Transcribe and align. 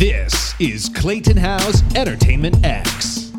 This 0.00 0.54
is 0.58 0.88
Clayton 0.88 1.36
Howe's 1.36 1.82
Entertainment 1.94 2.64
X. 2.64 3.30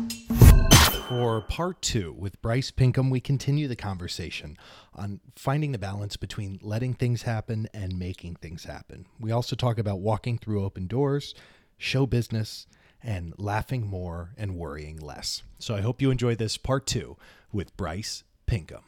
For 1.08 1.40
part 1.40 1.82
two 1.82 2.12
with 2.12 2.40
Bryce 2.40 2.70
Pinkham, 2.70 3.10
we 3.10 3.18
continue 3.18 3.66
the 3.66 3.74
conversation 3.74 4.56
on 4.94 5.18
finding 5.34 5.72
the 5.72 5.78
balance 5.78 6.16
between 6.16 6.60
letting 6.62 6.94
things 6.94 7.22
happen 7.22 7.68
and 7.74 7.98
making 7.98 8.36
things 8.36 8.62
happen. 8.62 9.06
We 9.18 9.32
also 9.32 9.56
talk 9.56 9.76
about 9.76 9.98
walking 9.98 10.38
through 10.38 10.64
open 10.64 10.86
doors, 10.86 11.34
show 11.78 12.06
business, 12.06 12.68
and 13.02 13.34
laughing 13.38 13.84
more 13.84 14.30
and 14.38 14.54
worrying 14.54 14.98
less. 15.00 15.42
So 15.58 15.74
I 15.74 15.80
hope 15.80 16.00
you 16.00 16.12
enjoy 16.12 16.36
this 16.36 16.56
part 16.58 16.86
two 16.86 17.16
with 17.52 17.76
Bryce 17.76 18.22
Pinkham. 18.46 18.84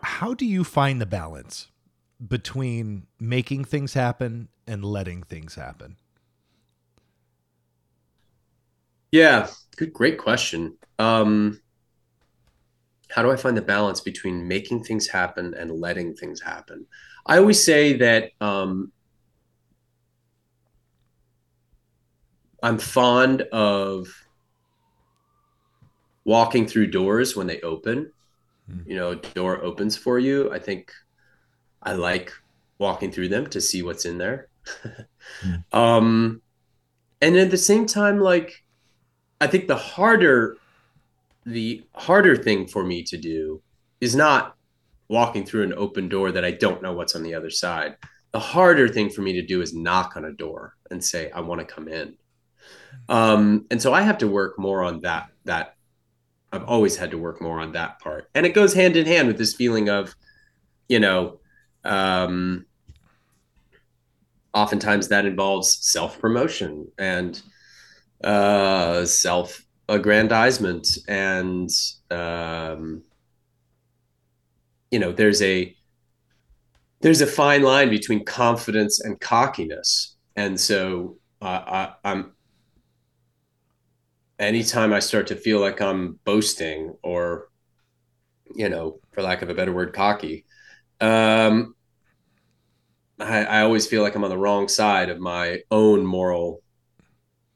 How 0.00 0.32
do 0.32 0.46
you 0.46 0.64
find 0.64 0.98
the 0.98 1.04
balance 1.04 1.68
between 2.26 3.06
making 3.20 3.64
things 3.64 3.92
happen 3.92 4.48
and 4.66 4.82
letting 4.82 5.24
things 5.24 5.56
happen? 5.56 5.98
Yeah, 9.12 9.48
good, 9.76 9.92
great 9.92 10.18
question. 10.18 10.78
Um, 10.98 11.60
how 13.10 13.22
do 13.22 13.30
I 13.30 13.36
find 13.36 13.54
the 13.56 13.62
balance 13.62 14.00
between 14.00 14.48
making 14.48 14.84
things 14.84 15.06
happen 15.06 15.54
and 15.54 15.70
letting 15.70 16.14
things 16.14 16.40
happen? 16.40 16.86
I 17.26 17.36
always 17.36 17.62
say 17.62 17.92
that 17.98 18.30
um, 18.40 18.90
I'm 22.62 22.78
fond 22.78 23.42
of 23.52 24.08
walking 26.24 26.66
through 26.66 26.86
doors 26.86 27.36
when 27.36 27.46
they 27.46 27.60
open. 27.60 28.10
Mm. 28.70 28.86
You 28.86 28.96
know, 28.96 29.14
door 29.14 29.62
opens 29.62 29.94
for 29.94 30.18
you. 30.18 30.50
I 30.50 30.58
think 30.58 30.90
I 31.82 31.92
like 31.92 32.32
walking 32.78 33.12
through 33.12 33.28
them 33.28 33.46
to 33.48 33.60
see 33.60 33.82
what's 33.82 34.06
in 34.06 34.16
there. 34.16 34.48
mm. 35.42 35.64
Um, 35.74 36.40
and 37.20 37.36
at 37.36 37.50
the 37.50 37.58
same 37.58 37.84
time, 37.84 38.18
like 38.18 38.64
I 39.42 39.48
think 39.48 39.66
the 39.66 39.76
harder 39.76 40.56
the 41.44 41.82
harder 41.96 42.36
thing 42.36 42.68
for 42.68 42.84
me 42.84 43.02
to 43.02 43.16
do 43.16 43.60
is 44.00 44.14
not 44.14 44.54
walking 45.08 45.44
through 45.44 45.64
an 45.64 45.74
open 45.74 46.08
door 46.08 46.30
that 46.30 46.44
I 46.44 46.52
don't 46.52 46.80
know 46.80 46.92
what's 46.92 47.16
on 47.16 47.24
the 47.24 47.34
other 47.34 47.50
side. 47.50 47.96
The 48.30 48.38
harder 48.38 48.86
thing 48.86 49.10
for 49.10 49.22
me 49.22 49.32
to 49.32 49.42
do 49.42 49.60
is 49.60 49.74
knock 49.74 50.16
on 50.16 50.24
a 50.26 50.32
door 50.32 50.76
and 50.92 51.02
say, 51.02 51.32
I 51.32 51.40
want 51.40 51.60
to 51.60 51.66
come 51.66 51.88
in. 51.88 52.14
Um, 53.08 53.66
and 53.72 53.82
so 53.82 53.92
I 53.92 54.02
have 54.02 54.18
to 54.18 54.28
work 54.28 54.60
more 54.60 54.84
on 54.84 55.00
that, 55.00 55.26
that 55.44 55.74
I've 56.52 56.64
always 56.64 56.96
had 56.96 57.10
to 57.10 57.18
work 57.18 57.42
more 57.42 57.58
on 57.58 57.72
that 57.72 57.98
part. 57.98 58.30
And 58.36 58.46
it 58.46 58.54
goes 58.54 58.72
hand 58.72 58.96
in 58.96 59.06
hand 59.06 59.26
with 59.26 59.38
this 59.38 59.54
feeling 59.54 59.88
of, 59.88 60.14
you 60.88 61.00
know, 61.00 61.40
um, 61.82 62.64
oftentimes 64.54 65.08
that 65.08 65.26
involves 65.26 65.78
self 65.80 66.20
promotion 66.20 66.86
and, 66.96 67.42
uh, 68.24 69.04
self 69.04 69.64
aggrandizement 69.88 70.88
and 71.08 71.68
um, 72.10 73.02
you 74.90 74.98
know 74.98 75.12
there's 75.12 75.42
a 75.42 75.74
there's 77.00 77.20
a 77.20 77.26
fine 77.26 77.62
line 77.62 77.90
between 77.90 78.24
confidence 78.24 79.00
and 79.00 79.20
cockiness. 79.20 80.14
And 80.36 80.58
so 80.58 81.16
uh, 81.42 81.94
I, 82.04 82.10
i'm 82.10 82.32
anytime 84.38 84.92
i 84.92 85.00
start 85.00 85.26
to 85.26 85.36
feel 85.36 85.60
like 85.60 85.80
i'm 85.80 86.18
boasting 86.24 86.94
or 87.02 87.48
you 88.54 88.68
know 88.68 89.00
for 89.12 89.22
lack 89.22 89.42
of 89.42 89.50
a 89.50 89.54
better 89.54 89.72
word 89.72 89.92
cocky 89.92 90.44
um, 91.00 91.74
I, 93.18 93.44
I 93.44 93.62
always 93.62 93.86
feel 93.86 94.02
like 94.02 94.14
i'm 94.14 94.24
on 94.24 94.30
the 94.30 94.38
wrong 94.38 94.68
side 94.68 95.10
of 95.10 95.18
my 95.18 95.60
own 95.70 96.06
moral 96.06 96.61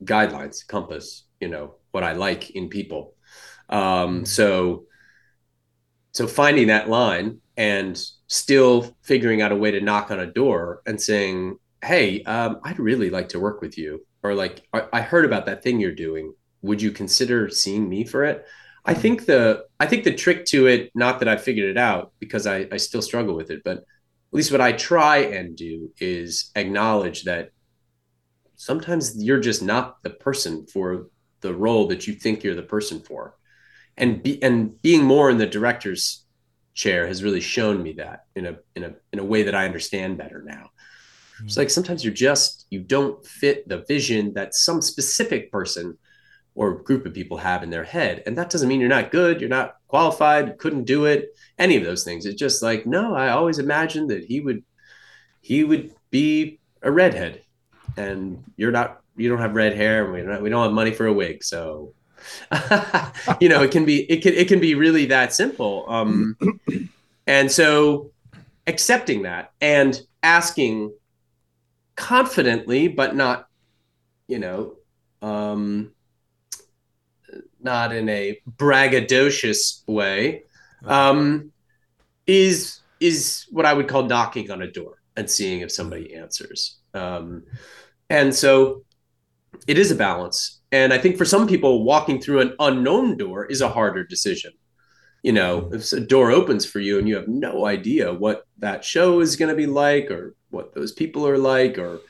guidelines, 0.05 0.67
compass, 0.67 1.25
you 1.41 1.49
know, 1.49 1.75
what 1.91 2.05
I 2.05 2.13
like 2.13 2.51
in 2.51 2.69
people. 2.69 3.15
Um, 3.69 3.81
mm-hmm. 3.81 4.25
so, 4.25 4.85
so 6.13 6.27
finding 6.27 6.69
that 6.69 6.89
line 6.89 7.41
and 7.57 8.01
still 8.27 8.97
figuring 9.03 9.43
out 9.43 9.53
a 9.53 9.57
way 9.57 9.71
to 9.71 9.81
knock 9.81 10.11
on 10.11 10.21
a 10.21 10.27
door 10.27 10.83
and 10.87 11.01
saying, 11.01 11.59
Hey, 11.83 12.23
um, 12.25 12.61
I'd 12.65 12.79
really 12.79 13.11
like 13.11 13.29
to 13.31 13.41
work 13.41 13.61
with 13.61 13.79
you. 13.79 14.05
Or 14.23 14.35
like, 14.35 14.67
I, 14.73 14.85
I 14.93 15.01
heard 15.03 15.25
about 15.25 15.47
that 15.47 15.63
thing 15.63 15.79
you're 15.79 15.95
doing. 15.95 16.35
Would 16.63 16.83
you 16.83 16.91
consider 16.91 17.49
seeing 17.49 17.89
me 17.89 18.05
for 18.05 18.25
it? 18.25 18.45
I 18.85 18.93
mm-hmm. 18.93 19.03
think 19.03 19.27
the 19.27 19.65
I 19.79 19.87
think 19.87 20.05
the 20.05 20.15
trick 20.15 20.47
to 20.47 20.67
it, 20.67 20.91
not 20.95 21.19
that 21.19 21.29
I 21.29 21.37
figured 21.37 21.71
it 21.71 21.79
out 21.79 22.13
because 22.19 22.47
I, 22.47 22.67
I 22.73 22.77
still 22.77 23.03
struggle 23.03 23.35
with 23.35 23.51
it, 23.51 23.63
but 23.65 23.79
at 23.79 23.85
least 24.33 24.53
what 24.53 24.61
I 24.61 24.73
try 24.73 25.19
and 25.19 25.57
do 25.57 25.91
is 26.01 26.51
acknowledge 26.55 27.25
that 27.25 27.51
sometimes 28.57 29.23
you're 29.23 29.41
just 29.41 29.63
not 29.63 30.03
the 30.03 30.11
person 30.11 30.67
for 30.67 31.09
the 31.41 31.55
role 31.55 31.87
that 31.89 32.07
you 32.07 32.15
think 32.15 32.43
you're 32.43 32.55
the 32.55 32.63
person 32.63 33.01
for 33.01 33.37
and 33.97 34.23
be 34.23 34.43
and 34.43 34.81
being 34.83 35.05
more 35.05 35.31
in 35.31 35.39
the 35.39 35.47
director's 35.47 36.25
chair 36.75 37.07
has 37.07 37.25
really 37.25 37.41
shown 37.41 37.83
me 37.83 37.93
that 37.93 38.25
in 38.35 38.47
a 38.47 38.59
in 38.75 38.85
a 38.85 38.95
in 39.13 39.19
a 39.19 39.25
way 39.25 39.45
that 39.45 39.55
I 39.55 39.65
understand 39.65 40.19
better 40.19 40.43
now. 40.43 40.71
Mm-hmm. 41.37 41.47
It's 41.47 41.57
like 41.57 41.71
sometimes 41.71 42.05
you're 42.05 42.15
just 42.15 42.67
you 42.71 42.81
don't 42.81 43.25
fit 43.27 43.69
the 43.69 43.85
vision 43.89 44.35
that 44.35 44.55
some 44.55 44.83
specific 44.83 45.51
person 45.51 45.97
or 46.55 46.83
group 46.83 47.05
of 47.05 47.15
people 47.15 47.37
have 47.37 47.63
in 47.63 47.71
their 47.71 47.85
head 47.85 48.23
and 48.27 48.37
that 48.37 48.51
doesn't 48.51 48.69
mean 48.69 48.81
you're 48.81 48.89
not 48.89 49.11
good, 49.11 49.41
you're 49.41 49.51
not 49.51 49.77
qualified, 49.89 50.59
couldn't 50.59 50.85
do 50.85 51.05
it, 51.05 51.37
any 51.59 51.77
of 51.77 51.85
those 51.85 52.05
things. 52.05 52.27
It's 52.27 52.39
just 52.39 52.63
like 52.63 52.87
no, 52.87 53.15
I 53.15 53.31
always 53.31 53.59
imagined 53.59 54.11
that 54.11 54.25
he 54.25 54.41
would 54.41 54.63
he 55.41 55.65
would 55.65 55.95
be 56.11 56.61
a 56.83 56.91
redhead 56.91 57.43
and 57.97 58.43
you're 58.57 58.73
not 58.73 59.01
you 59.17 59.29
don't 59.29 59.39
have 59.39 59.55
red 59.55 59.75
hair 59.75 60.05
and 60.05 60.13
we 60.13 60.23
don't, 60.23 60.43
we 60.43 60.51
don't 60.51 60.63
have 60.63 60.73
money 60.73 60.93
for 60.93 61.07
a 61.07 61.13
wig 61.13 61.43
so 61.43 61.93
you 63.41 63.49
know 63.49 63.63
it 63.63 63.71
can 63.71 63.85
be 63.85 64.11
it 64.11 64.23
can 64.23 64.35
it 64.35 64.49
can 64.49 64.61
be 64.61 64.75
really 64.75 65.07
that 65.07 65.33
simple 65.33 65.85
um 65.89 66.37
and 67.27 67.51
so 67.51 68.11
accepting 68.67 69.23
that 69.23 69.53
and 69.61 70.03
asking 70.23 70.93
confidently 71.95 72.89
but 72.89 73.15
not 73.15 73.49
you 74.29 74.39
know 74.39 74.75
um 75.23 75.93
not 77.61 77.95
in 77.95 78.09
a 78.09 78.39
braggadocious 78.57 79.87
way 79.87 80.43
um 80.85 81.51
is 82.27 82.81
is 83.01 83.47
what 83.51 83.65
i 83.65 83.73
would 83.73 83.89
call 83.89 84.03
knocking 84.03 84.51
on 84.51 84.63
a 84.63 84.71
door 84.71 84.99
and 85.17 85.31
seeing 85.31 85.61
if 85.61 85.71
somebody 85.71 86.15
answers 86.15 86.77
um 86.95 87.43
and 88.11 88.35
so 88.35 88.85
it 89.67 89.79
is 89.79 89.91
a 89.91 89.97
balance. 89.97 90.61
And 90.73 90.93
I 90.93 90.99
think 90.99 91.17
for 91.17 91.25
some 91.25 91.47
people, 91.47 91.85
walking 91.85 92.21
through 92.21 92.41
an 92.41 92.55
unknown 92.59 93.17
door 93.17 93.47
is 93.47 93.61
a 93.61 93.69
harder 93.69 94.05
decision. 94.05 94.53
You 95.23 95.33
know, 95.33 95.71
if 95.73 95.93
a 95.93 96.01
door 96.01 96.31
opens 96.31 96.65
for 96.65 96.79
you 96.79 96.99
and 96.99 97.09
you 97.09 97.17
have 97.17 97.29
no 97.29 97.67
idea 97.67 98.13
what 98.13 98.47
that 98.59 98.85
show 98.85 99.21
is 99.21 99.37
going 99.37 99.49
to 99.49 99.57
be 99.57 99.67
like 99.67 100.11
or 100.11 100.35
what 100.51 100.75
those 100.75 100.93
people 100.93 101.27
are 101.27 101.39
like, 101.39 101.79
or, 101.79 102.01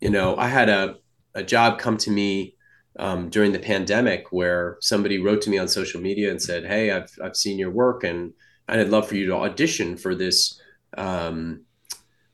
you 0.00 0.10
know, 0.10 0.36
I 0.36 0.46
had 0.48 0.68
a, 0.68 0.96
a 1.34 1.42
job 1.42 1.78
come 1.78 1.96
to 1.98 2.10
me 2.10 2.56
um, 2.98 3.28
during 3.28 3.52
the 3.52 3.58
pandemic 3.58 4.26
where 4.30 4.76
somebody 4.80 5.18
wrote 5.18 5.42
to 5.42 5.50
me 5.50 5.58
on 5.58 5.68
social 5.68 6.00
media 6.00 6.30
and 6.30 6.40
said, 6.40 6.64
Hey, 6.64 6.90
I've, 6.90 7.10
I've 7.22 7.36
seen 7.36 7.58
your 7.58 7.70
work 7.70 8.04
and 8.04 8.32
I'd 8.68 8.88
love 8.88 9.08
for 9.08 9.16
you 9.16 9.26
to 9.26 9.34
audition 9.34 9.96
for 9.96 10.14
this, 10.14 10.60
um, 10.96 11.64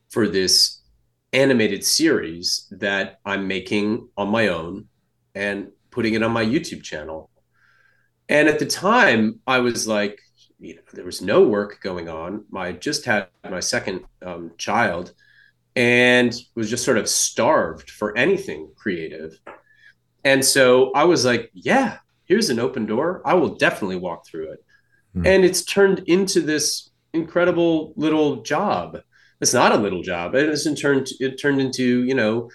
for 0.09 0.27
this 0.27 0.76
animated 1.33 1.83
series 1.83 2.67
that 2.71 3.19
I'm 3.25 3.47
making 3.47 4.09
on 4.17 4.29
my 4.29 4.47
own 4.47 4.85
and 5.35 5.71
putting 5.91 6.13
it 6.13 6.23
on 6.23 6.31
my 6.31 6.45
YouTube 6.45 6.83
channel. 6.83 7.29
And 8.29 8.47
at 8.47 8.59
the 8.59 8.65
time, 8.65 9.39
I 9.47 9.59
was 9.59 9.87
like, 9.87 10.19
you 10.59 10.75
know, 10.75 10.81
there 10.93 11.05
was 11.05 11.21
no 11.21 11.43
work 11.43 11.79
going 11.81 12.09
on. 12.09 12.45
I 12.55 12.71
just 12.71 13.05
had 13.05 13.27
my 13.49 13.59
second 13.59 14.01
um, 14.25 14.51
child 14.57 15.13
and 15.75 16.35
was 16.55 16.69
just 16.69 16.83
sort 16.83 16.97
of 16.97 17.07
starved 17.07 17.91
for 17.91 18.17
anything 18.17 18.69
creative. 18.75 19.39
And 20.23 20.43
so 20.43 20.91
I 20.93 21.03
was 21.03 21.23
like, 21.23 21.51
yeah, 21.53 21.97
here's 22.25 22.49
an 22.49 22.59
open 22.59 22.85
door. 22.85 23.21
I 23.25 23.35
will 23.35 23.55
definitely 23.55 23.97
walk 23.97 24.25
through 24.25 24.53
it. 24.53 24.65
Mm. 25.15 25.27
And 25.27 25.45
it's 25.45 25.63
turned 25.63 25.99
into 26.07 26.41
this 26.41 26.89
incredible 27.13 27.93
little 27.95 28.41
job 28.41 28.97
it's 29.41 29.53
not 29.53 29.71
a 29.71 29.77
little 29.77 30.01
job. 30.01 30.35
It 30.35 30.49
hasn't 30.49 30.79
turned 30.79 31.07
it 31.19 31.39
turned 31.39 31.61
into 31.61 32.03
you 32.03 32.15
know 32.15 32.49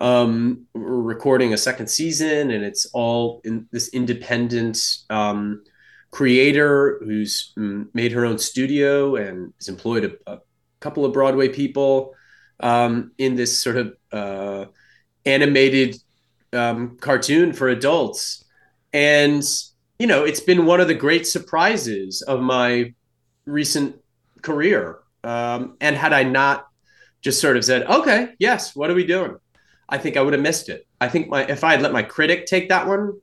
um, 0.00 0.66
recording 0.74 1.52
a 1.52 1.58
second 1.58 1.88
season, 1.88 2.50
and 2.50 2.64
it's 2.64 2.86
all 2.92 3.40
in 3.44 3.66
this 3.70 3.88
independent 3.88 4.78
um, 5.10 5.62
creator 6.10 7.00
who's 7.04 7.52
made 7.56 8.12
her 8.12 8.24
own 8.24 8.38
studio 8.38 9.16
and 9.16 9.52
has 9.58 9.68
employed 9.68 10.04
a, 10.04 10.32
a 10.32 10.38
couple 10.80 11.04
of 11.04 11.12
Broadway 11.12 11.48
people 11.48 12.14
um, 12.60 13.12
in 13.18 13.34
this 13.34 13.60
sort 13.60 13.76
of 13.76 13.96
uh, 14.12 14.64
animated 15.26 15.96
um, 16.52 16.96
cartoon 16.98 17.52
for 17.52 17.68
adults, 17.68 18.44
and 18.92 19.42
you 19.98 20.06
know 20.06 20.24
it's 20.24 20.40
been 20.40 20.64
one 20.64 20.80
of 20.80 20.88
the 20.88 20.94
great 20.94 21.26
surprises 21.26 22.22
of 22.22 22.40
my 22.40 22.94
recent 23.44 23.96
career 24.40 25.03
um, 25.24 25.76
and 25.80 25.96
had 25.96 26.12
I 26.12 26.22
not 26.22 26.66
just 27.20 27.40
sort 27.40 27.56
of 27.56 27.64
said, 27.64 27.86
okay, 27.86 28.34
yes, 28.38 28.76
what 28.76 28.90
are 28.90 28.94
we 28.94 29.04
doing? 29.04 29.36
I 29.88 29.98
think 29.98 30.16
I 30.16 30.22
would 30.22 30.32
have 30.32 30.42
missed 30.42 30.68
it. 30.68 30.86
I 31.00 31.08
think 31.08 31.28
my 31.28 31.44
if 31.44 31.64
I 31.64 31.72
had 31.72 31.82
let 31.82 31.92
my 31.92 32.02
critic 32.02 32.46
take 32.46 32.68
that 32.68 32.86
one, 32.86 33.20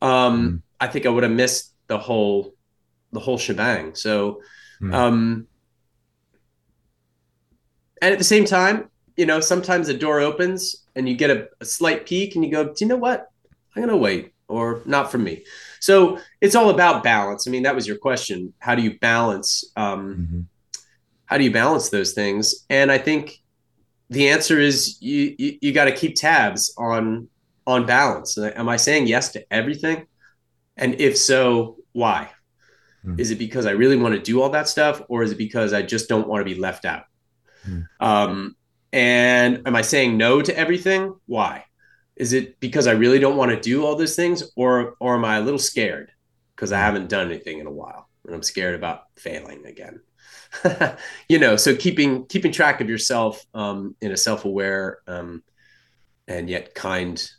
um, 0.00 0.10
mm. 0.10 0.62
I 0.80 0.86
think 0.86 1.06
I 1.06 1.08
would 1.08 1.22
have 1.22 1.32
missed 1.32 1.74
the 1.86 1.98
whole 1.98 2.54
the 3.12 3.20
whole 3.20 3.38
shebang. 3.38 3.94
So, 3.94 4.42
mm. 4.80 4.94
um, 4.94 5.46
and 8.00 8.12
at 8.12 8.18
the 8.18 8.24
same 8.24 8.44
time, 8.44 8.88
you 9.16 9.26
know, 9.26 9.40
sometimes 9.40 9.88
the 9.88 9.94
door 9.94 10.20
opens 10.20 10.86
and 10.96 11.08
you 11.08 11.14
get 11.16 11.30
a, 11.30 11.48
a 11.60 11.64
slight 11.64 12.06
peek 12.06 12.34
and 12.34 12.44
you 12.44 12.50
go, 12.50 12.64
do 12.64 12.72
you 12.80 12.86
know 12.86 12.96
what? 12.96 13.30
I'm 13.74 13.82
gonna 13.82 13.96
wait, 13.96 14.32
or 14.48 14.82
not 14.86 15.10
for 15.10 15.18
me. 15.18 15.44
So 15.80 16.18
it's 16.40 16.54
all 16.54 16.70
about 16.70 17.02
balance. 17.02 17.46
I 17.46 17.50
mean, 17.50 17.64
that 17.64 17.74
was 17.74 17.86
your 17.86 17.98
question. 17.98 18.52
How 18.58 18.74
do 18.74 18.82
you 18.82 18.98
balance? 18.98 19.64
Um, 19.76 20.16
mm-hmm. 20.16 20.40
How 21.30 21.38
do 21.38 21.44
you 21.44 21.52
balance 21.52 21.90
those 21.90 22.12
things? 22.12 22.66
And 22.68 22.90
I 22.90 22.98
think 22.98 23.40
the 24.10 24.28
answer 24.28 24.58
is 24.58 25.00
you 25.00 25.36
you, 25.38 25.58
you 25.62 25.72
got 25.72 25.84
to 25.84 25.92
keep 25.92 26.16
tabs 26.16 26.74
on 26.76 27.28
on 27.68 27.86
balance. 27.86 28.36
Am 28.36 28.68
I 28.68 28.76
saying 28.76 29.06
yes 29.06 29.30
to 29.32 29.52
everything? 29.52 30.06
And 30.76 31.00
if 31.00 31.16
so, 31.16 31.76
why? 31.92 32.30
Mm. 33.06 33.20
Is 33.20 33.30
it 33.30 33.38
because 33.38 33.64
I 33.64 33.70
really 33.70 33.96
want 33.96 34.14
to 34.14 34.20
do 34.20 34.42
all 34.42 34.50
that 34.50 34.68
stuff, 34.68 35.02
or 35.08 35.22
is 35.22 35.30
it 35.30 35.38
because 35.38 35.72
I 35.72 35.82
just 35.82 36.08
don't 36.08 36.26
want 36.26 36.40
to 36.40 36.52
be 36.52 36.60
left 36.60 36.84
out? 36.84 37.04
Mm. 37.64 37.86
Um, 38.00 38.56
and 38.92 39.62
am 39.66 39.76
I 39.76 39.82
saying 39.82 40.16
no 40.16 40.42
to 40.42 40.56
everything? 40.58 41.14
Why? 41.26 41.64
Is 42.16 42.32
it 42.32 42.58
because 42.58 42.88
I 42.88 42.92
really 42.92 43.20
don't 43.20 43.36
want 43.36 43.52
to 43.52 43.60
do 43.60 43.86
all 43.86 43.94
those 43.94 44.16
things, 44.16 44.42
or 44.56 44.96
or 44.98 45.14
am 45.14 45.24
I 45.24 45.36
a 45.36 45.42
little 45.42 45.60
scared 45.60 46.10
because 46.56 46.72
I 46.72 46.78
hmm. 46.78 46.86
haven't 46.86 47.08
done 47.08 47.30
anything 47.30 47.60
in 47.60 47.68
a 47.68 47.70
while 47.70 48.08
and 48.26 48.34
I'm 48.34 48.42
scared 48.42 48.74
about 48.74 49.04
failing 49.16 49.64
again? 49.64 50.00
you 51.28 51.38
know, 51.38 51.56
so 51.56 51.74
keeping 51.74 52.26
keeping 52.26 52.52
track 52.52 52.80
of 52.80 52.88
yourself 52.88 53.44
um, 53.54 53.94
in 54.00 54.12
a 54.12 54.16
self-aware 54.16 54.98
um, 55.06 55.42
and 56.26 56.48
yet 56.48 56.74
kind 56.74 57.30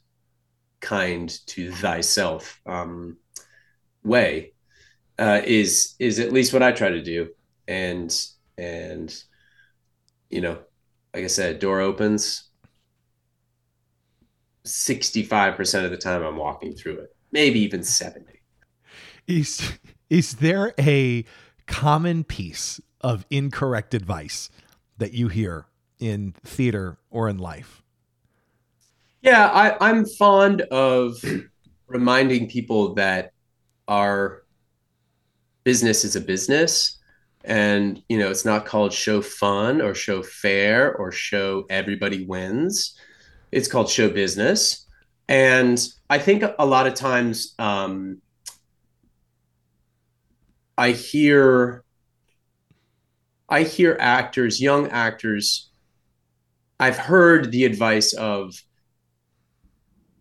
kind 0.79 1.29
to 1.45 1.71
thyself 1.71 2.59
um, 2.65 3.17
way 4.03 4.53
uh, 5.19 5.41
is 5.45 5.95
is 5.99 6.19
at 6.19 6.31
least 6.31 6.53
what 6.53 6.63
I 6.63 6.71
try 6.71 6.89
to 6.89 7.03
do. 7.03 7.29
And 7.67 8.13
and 8.57 9.13
you 10.29 10.41
know, 10.41 10.59
like 11.13 11.23
I 11.23 11.27
said, 11.27 11.59
door 11.59 11.79
opens. 11.79 12.47
65% 14.63 15.85
of 15.85 15.89
the 15.89 15.97
time 15.97 16.21
I'm 16.21 16.37
walking 16.37 16.73
through 16.73 16.99
it, 16.99 17.15
maybe 17.31 17.59
even 17.61 17.83
70. 17.83 18.27
Is 19.27 19.79
is 20.09 20.35
there 20.35 20.75
a 20.79 21.25
common 21.65 22.23
piece 22.23 22.79
of 23.01 23.25
incorrect 23.29 23.93
advice 23.93 24.49
that 24.97 25.13
you 25.13 25.27
hear 25.27 25.65
in 25.99 26.33
theater 26.43 26.97
or 27.09 27.27
in 27.29 27.37
life? 27.37 27.83
Yeah, 29.21 29.47
I, 29.47 29.89
I'm 29.89 30.05
fond 30.05 30.61
of 30.71 31.23
reminding 31.87 32.49
people 32.49 32.95
that 32.95 33.31
our 33.87 34.43
business 35.63 36.03
is 36.03 36.15
a 36.15 36.21
business 36.21 36.97
and 37.43 38.01
you 38.07 38.17
know 38.17 38.29
it's 38.29 38.45
not 38.45 38.65
called 38.65 38.93
show 38.93 39.21
fun 39.21 39.81
or 39.81 39.93
show 39.95 40.21
fair 40.21 40.95
or 40.95 41.11
show 41.11 41.65
everybody 41.69 42.25
wins 42.25 42.97
it's 43.51 43.67
called 43.67 43.89
show 43.89 44.09
business 44.09 44.87
and 45.27 45.87
i 46.09 46.17
think 46.17 46.43
a 46.59 46.65
lot 46.65 46.87
of 46.87 46.93
times 46.93 47.53
um, 47.59 48.21
i 50.77 50.91
hear 50.91 51.83
I 53.51 53.63
hear 53.63 53.97
actors, 53.99 54.61
young 54.61 54.87
actors, 54.87 55.69
I've 56.79 56.97
heard 56.97 57.51
the 57.51 57.65
advice 57.65 58.13
of 58.13 58.55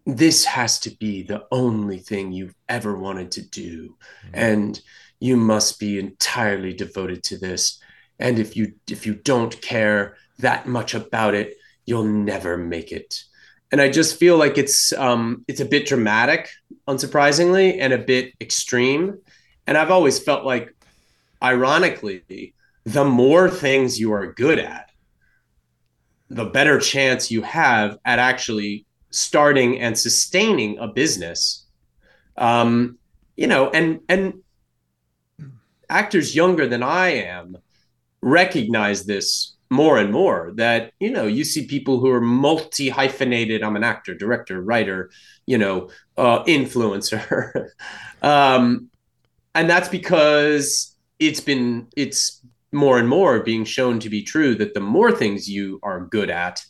this 0.04 0.44
has 0.44 0.80
to 0.80 0.90
be 0.90 1.22
the 1.22 1.46
only 1.52 1.98
thing 1.98 2.32
you've 2.32 2.56
ever 2.68 2.96
wanted 2.96 3.30
to 3.32 3.42
do. 3.42 3.96
Mm-hmm. 4.26 4.34
And 4.34 4.80
you 5.20 5.36
must 5.36 5.78
be 5.78 5.98
entirely 5.98 6.74
devoted 6.74 7.22
to 7.24 7.38
this. 7.38 7.80
And 8.18 8.38
if 8.38 8.56
you 8.56 8.74
if 8.90 9.06
you 9.06 9.14
don't 9.14 9.62
care 9.62 10.16
that 10.40 10.66
much 10.66 10.94
about 10.94 11.34
it, 11.34 11.56
you'll 11.86 12.04
never 12.04 12.56
make 12.56 12.90
it. 12.90 13.22
And 13.70 13.80
I 13.80 13.88
just 13.88 14.18
feel 14.18 14.36
like 14.36 14.58
it's 14.58 14.92
um, 14.94 15.44
it's 15.46 15.60
a 15.60 15.64
bit 15.64 15.86
dramatic, 15.86 16.50
unsurprisingly, 16.88 17.78
and 17.78 17.92
a 17.92 17.98
bit 17.98 18.32
extreme. 18.40 19.18
And 19.66 19.78
I've 19.78 19.90
always 19.90 20.18
felt 20.18 20.44
like, 20.44 20.74
ironically, 21.42 22.54
the 22.84 23.04
more 23.04 23.50
things 23.50 23.98
you 23.98 24.12
are 24.12 24.32
good 24.32 24.58
at, 24.58 24.90
the 26.28 26.46
better 26.46 26.78
chance 26.78 27.30
you 27.30 27.42
have 27.42 27.98
at 28.04 28.18
actually 28.18 28.86
starting 29.10 29.80
and 29.80 29.98
sustaining 29.98 30.78
a 30.78 30.88
business. 30.88 31.66
Um, 32.36 32.98
you 33.36 33.46
know, 33.46 33.70
and 33.70 34.00
and 34.08 34.34
actors 35.88 36.34
younger 36.34 36.66
than 36.66 36.82
I 36.82 37.08
am 37.08 37.56
recognize 38.22 39.04
this 39.04 39.56
more 39.70 39.98
and 39.98 40.12
more 40.12 40.52
that 40.56 40.92
you 40.98 41.10
know 41.10 41.26
you 41.26 41.44
see 41.44 41.66
people 41.66 42.00
who 42.00 42.10
are 42.10 42.20
multi 42.20 42.88
hyphenated 42.88 43.62
i'm 43.62 43.76
an 43.76 43.84
actor 43.84 44.14
director 44.14 44.60
writer 44.60 45.10
you 45.46 45.56
know 45.56 45.88
uh, 46.16 46.42
influencer 46.44 47.68
um, 48.22 48.90
and 49.54 49.70
that's 49.70 49.88
because 49.88 50.96
it's 51.18 51.40
been 51.40 51.86
it's 51.96 52.39
more 52.72 52.98
and 52.98 53.08
more 53.08 53.40
being 53.40 53.64
shown 53.64 53.98
to 54.00 54.08
be 54.08 54.22
true 54.22 54.54
that 54.56 54.74
the 54.74 54.80
more 54.80 55.10
things 55.10 55.48
you 55.48 55.80
are 55.82 56.06
good 56.06 56.30
at, 56.30 56.62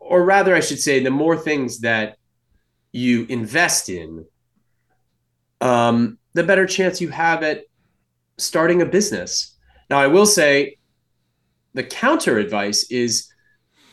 or 0.00 0.24
rather, 0.24 0.54
I 0.54 0.60
should 0.60 0.80
say, 0.80 1.02
the 1.02 1.10
more 1.10 1.36
things 1.36 1.80
that 1.80 2.16
you 2.92 3.26
invest 3.28 3.88
in, 3.88 4.26
um, 5.60 6.18
the 6.34 6.42
better 6.42 6.66
chance 6.66 7.00
you 7.00 7.08
have 7.08 7.42
at 7.42 7.64
starting 8.38 8.82
a 8.82 8.86
business. 8.86 9.56
Now, 9.88 9.98
I 9.98 10.08
will 10.08 10.26
say 10.26 10.78
the 11.74 11.84
counter 11.84 12.38
advice 12.38 12.90
is 12.90 13.28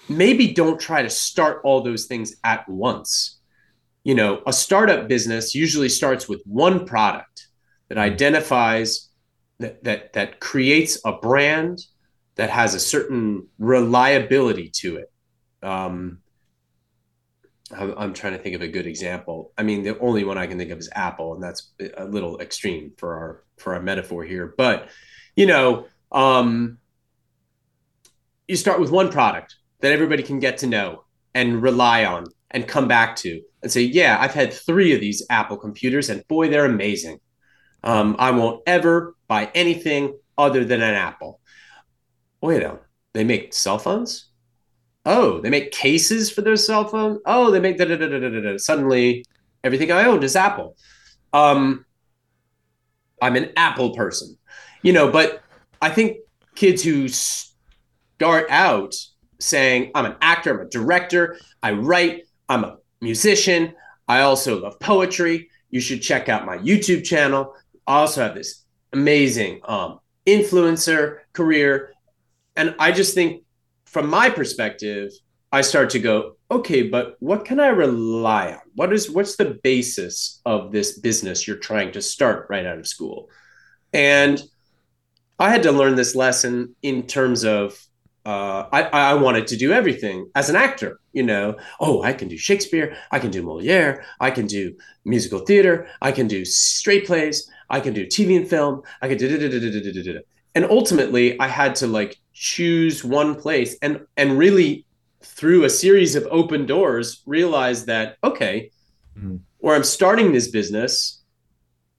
maybe 0.10 0.54
don't 0.54 0.80
try 0.80 1.04
to 1.04 1.10
start 1.10 1.62
all 1.64 1.82
those 1.82 2.06
things 2.06 2.36
at 2.44 2.68
once. 2.68 3.40
You 4.04 4.16
know, 4.16 4.42
a 4.48 4.54
startup 4.54 5.08
business 5.08 5.54
usually 5.54 5.90
starts 5.90 6.28
with 6.28 6.42
one 6.46 6.86
product 6.86 7.48
that 7.90 7.98
identifies 7.98 9.09
that 9.60 9.84
that 9.84 10.14
that 10.14 10.40
creates 10.40 11.00
a 11.06 11.14
brand 11.14 11.80
that 12.36 12.50
has 12.50 12.74
a 12.74 12.80
certain 12.80 13.48
reliability 13.58 14.70
to 14.70 14.98
it. 14.98 15.12
Um, 15.62 16.20
I'm, 17.72 18.14
trying 18.14 18.34
to 18.34 18.40
think 18.40 18.56
of 18.56 18.62
a 18.62 18.68
good 18.68 18.88
example. 18.88 19.52
I 19.58 19.64
mean, 19.64 19.84
the 19.84 20.00
only 20.00 20.24
one 20.24 20.38
I 20.38 20.48
can 20.48 20.58
think 20.58 20.72
of 20.72 20.80
is 20.80 20.90
Apple, 20.96 21.36
and 21.36 21.44
that's 21.44 21.72
a 21.98 22.06
little 22.06 22.40
extreme 22.40 22.94
for 22.98 23.14
our 23.16 23.44
for 23.58 23.76
our 23.76 23.82
metaphor 23.82 24.24
here. 24.24 24.54
But 24.58 24.90
you 25.36 25.46
know, 25.46 25.86
um, 26.12 26.80
you 28.48 28.56
start 28.56 28.80
with 28.80 28.90
one 28.90 29.12
product 29.12 29.56
that 29.82 29.92
everybody 29.92 30.24
can 30.24 30.40
get 30.40 30.60
to 30.60 30.68
know 30.68 31.04
and 31.36 31.62
rely 31.62 32.06
on 32.06 32.26
and 32.52 32.68
come 32.68 32.88
back 32.88 33.16
to 33.18 33.42
and 33.62 33.72
say, 33.72 33.82
yeah, 33.82 34.18
I've 34.20 34.34
had 34.34 34.52
three 34.52 34.94
of 34.94 35.00
these 35.00 35.26
Apple 35.30 35.58
computers, 35.58 36.10
and 36.10 36.28
boy, 36.28 36.50
they're 36.50 36.66
amazing. 36.66 37.20
Um, 37.84 38.16
I 38.18 38.32
won't 38.32 38.64
ever 38.66 39.16
buy 39.30 39.50
anything 39.56 40.18
other 40.38 40.66
than 40.66 40.82
an 40.82 40.96
Apple. 40.96 41.40
Wait 42.42 42.62
a 42.62 42.80
they 43.14 43.24
make 43.24 43.54
cell 43.54 43.80
phones? 43.80 44.30
Oh, 45.06 45.40
they 45.40 45.50
make 45.50 45.72
cases 45.72 46.30
for 46.30 46.42
their 46.42 46.58
cell 46.58 46.86
phone? 46.86 47.20
Oh, 47.26 47.50
they 47.50 47.62
make 47.62 47.78
da 47.78 47.86
da 47.86 47.96
da 47.96 48.08
da 48.08 48.20
da 48.20 48.42
da. 48.42 48.58
Suddenly, 48.58 49.26
everything 49.64 49.92
I 49.92 50.04
owned 50.04 50.26
is 50.26 50.36
Apple. 50.36 50.76
Um, 51.32 51.86
I'm 53.22 53.38
an 53.38 53.52
Apple 53.56 53.96
person, 53.96 54.38
you 54.82 54.92
know. 54.92 55.10
But 55.10 55.42
I 55.82 55.90
think 55.90 56.18
kids 56.56 56.84
who 56.84 57.08
start 57.08 58.48
out 58.50 58.94
saying, 59.40 59.92
"I'm 59.96 60.06
an 60.06 60.16
actor, 60.22 60.60
I'm 60.60 60.68
a 60.68 60.70
director, 60.70 61.38
I 61.64 61.72
write, 61.72 62.24
I'm 62.50 62.66
a 62.66 62.78
musician, 63.00 63.74
I 64.08 64.22
also 64.22 64.62
love 64.62 64.80
poetry. 64.80 65.50
You 65.70 65.80
should 65.80 66.02
check 66.02 66.28
out 66.30 66.46
my 66.46 66.58
YouTube 66.58 67.04
channel 67.06 67.56
I 67.90 68.02
also 68.02 68.22
have 68.22 68.36
this 68.36 68.66
amazing 68.94 69.62
um, 69.66 70.00
influencer 70.26 71.20
career. 71.34 71.94
And 72.56 72.76
I 72.80 72.92
just 72.92 73.14
think, 73.14 73.44
from 73.86 74.10
my 74.10 74.30
perspective, 74.30 75.12
I 75.52 75.62
start 75.62 75.90
to 75.92 76.00
go, 76.00 76.38
okay, 76.52 76.84
but 76.84 77.16
what 77.20 77.46
can 77.46 77.60
I 77.60 77.68
rely 77.68 78.52
on? 78.52 78.60
What 78.76 78.94
is 78.94 79.10
what's 79.10 79.36
the 79.36 79.60
basis 79.64 80.42
of 80.46 80.72
this 80.72 81.00
business 81.00 81.48
you're 81.48 81.58
trying 81.58 81.92
to 81.94 82.02
start 82.02 82.48
right 82.50 82.66
out 82.66 82.78
of 82.78 82.88
school? 82.88 83.30
And 83.94 84.42
I 85.40 85.50
had 85.50 85.64
to 85.64 85.72
learn 85.72 85.96
this 85.96 86.16
lesson 86.16 86.76
in 86.82 87.08
terms 87.08 87.46
of 87.46 87.80
uh, 88.26 88.68
I, 88.72 88.84
I 88.84 89.14
wanted 89.16 89.48
to 89.48 89.58
do 89.58 89.72
everything 89.72 90.30
as 90.36 90.50
an 90.50 90.56
actor. 90.56 91.00
You 91.14 91.24
know, 91.24 91.58
oh, 91.80 92.04
I 92.04 92.14
can 92.14 92.28
do 92.28 92.38
Shakespeare, 92.38 92.96
I 93.10 93.18
can 93.18 93.32
do 93.32 93.42
Moliere, 93.42 94.04
I 94.20 94.30
can 94.30 94.46
do 94.46 94.76
musical 95.06 95.40
theater, 95.40 95.88
I 96.02 96.12
can 96.12 96.28
do 96.28 96.46
straight 96.46 97.08
plays, 97.08 97.50
I 97.70 97.80
can 97.80 97.94
do 97.94 98.06
TV 98.06 98.36
and 98.36 98.48
film. 98.48 98.82
I 99.02 99.08
could 99.08 99.18
do 99.18 99.28
and 100.56 100.66
ultimately 100.66 101.40
I 101.40 101.48
had 101.48 101.76
to 101.76 101.88
like 101.88 102.18
choose 102.34 103.04
one 103.04 103.36
place 103.36 103.78
and 103.82 104.02
and 104.18 104.38
really 104.38 104.86
through 105.22 105.64
a 105.64 105.70
series 105.70 106.16
of 106.16 106.28
open 106.32 106.66
doors, 106.66 107.22
realize 107.26 107.86
that, 107.86 108.18
okay, 108.24 108.72
mm-hmm. 109.18 109.38
where 109.58 109.76
I'm 109.76 109.84
starting 109.84 110.32
this 110.32 110.50
business 110.50 111.22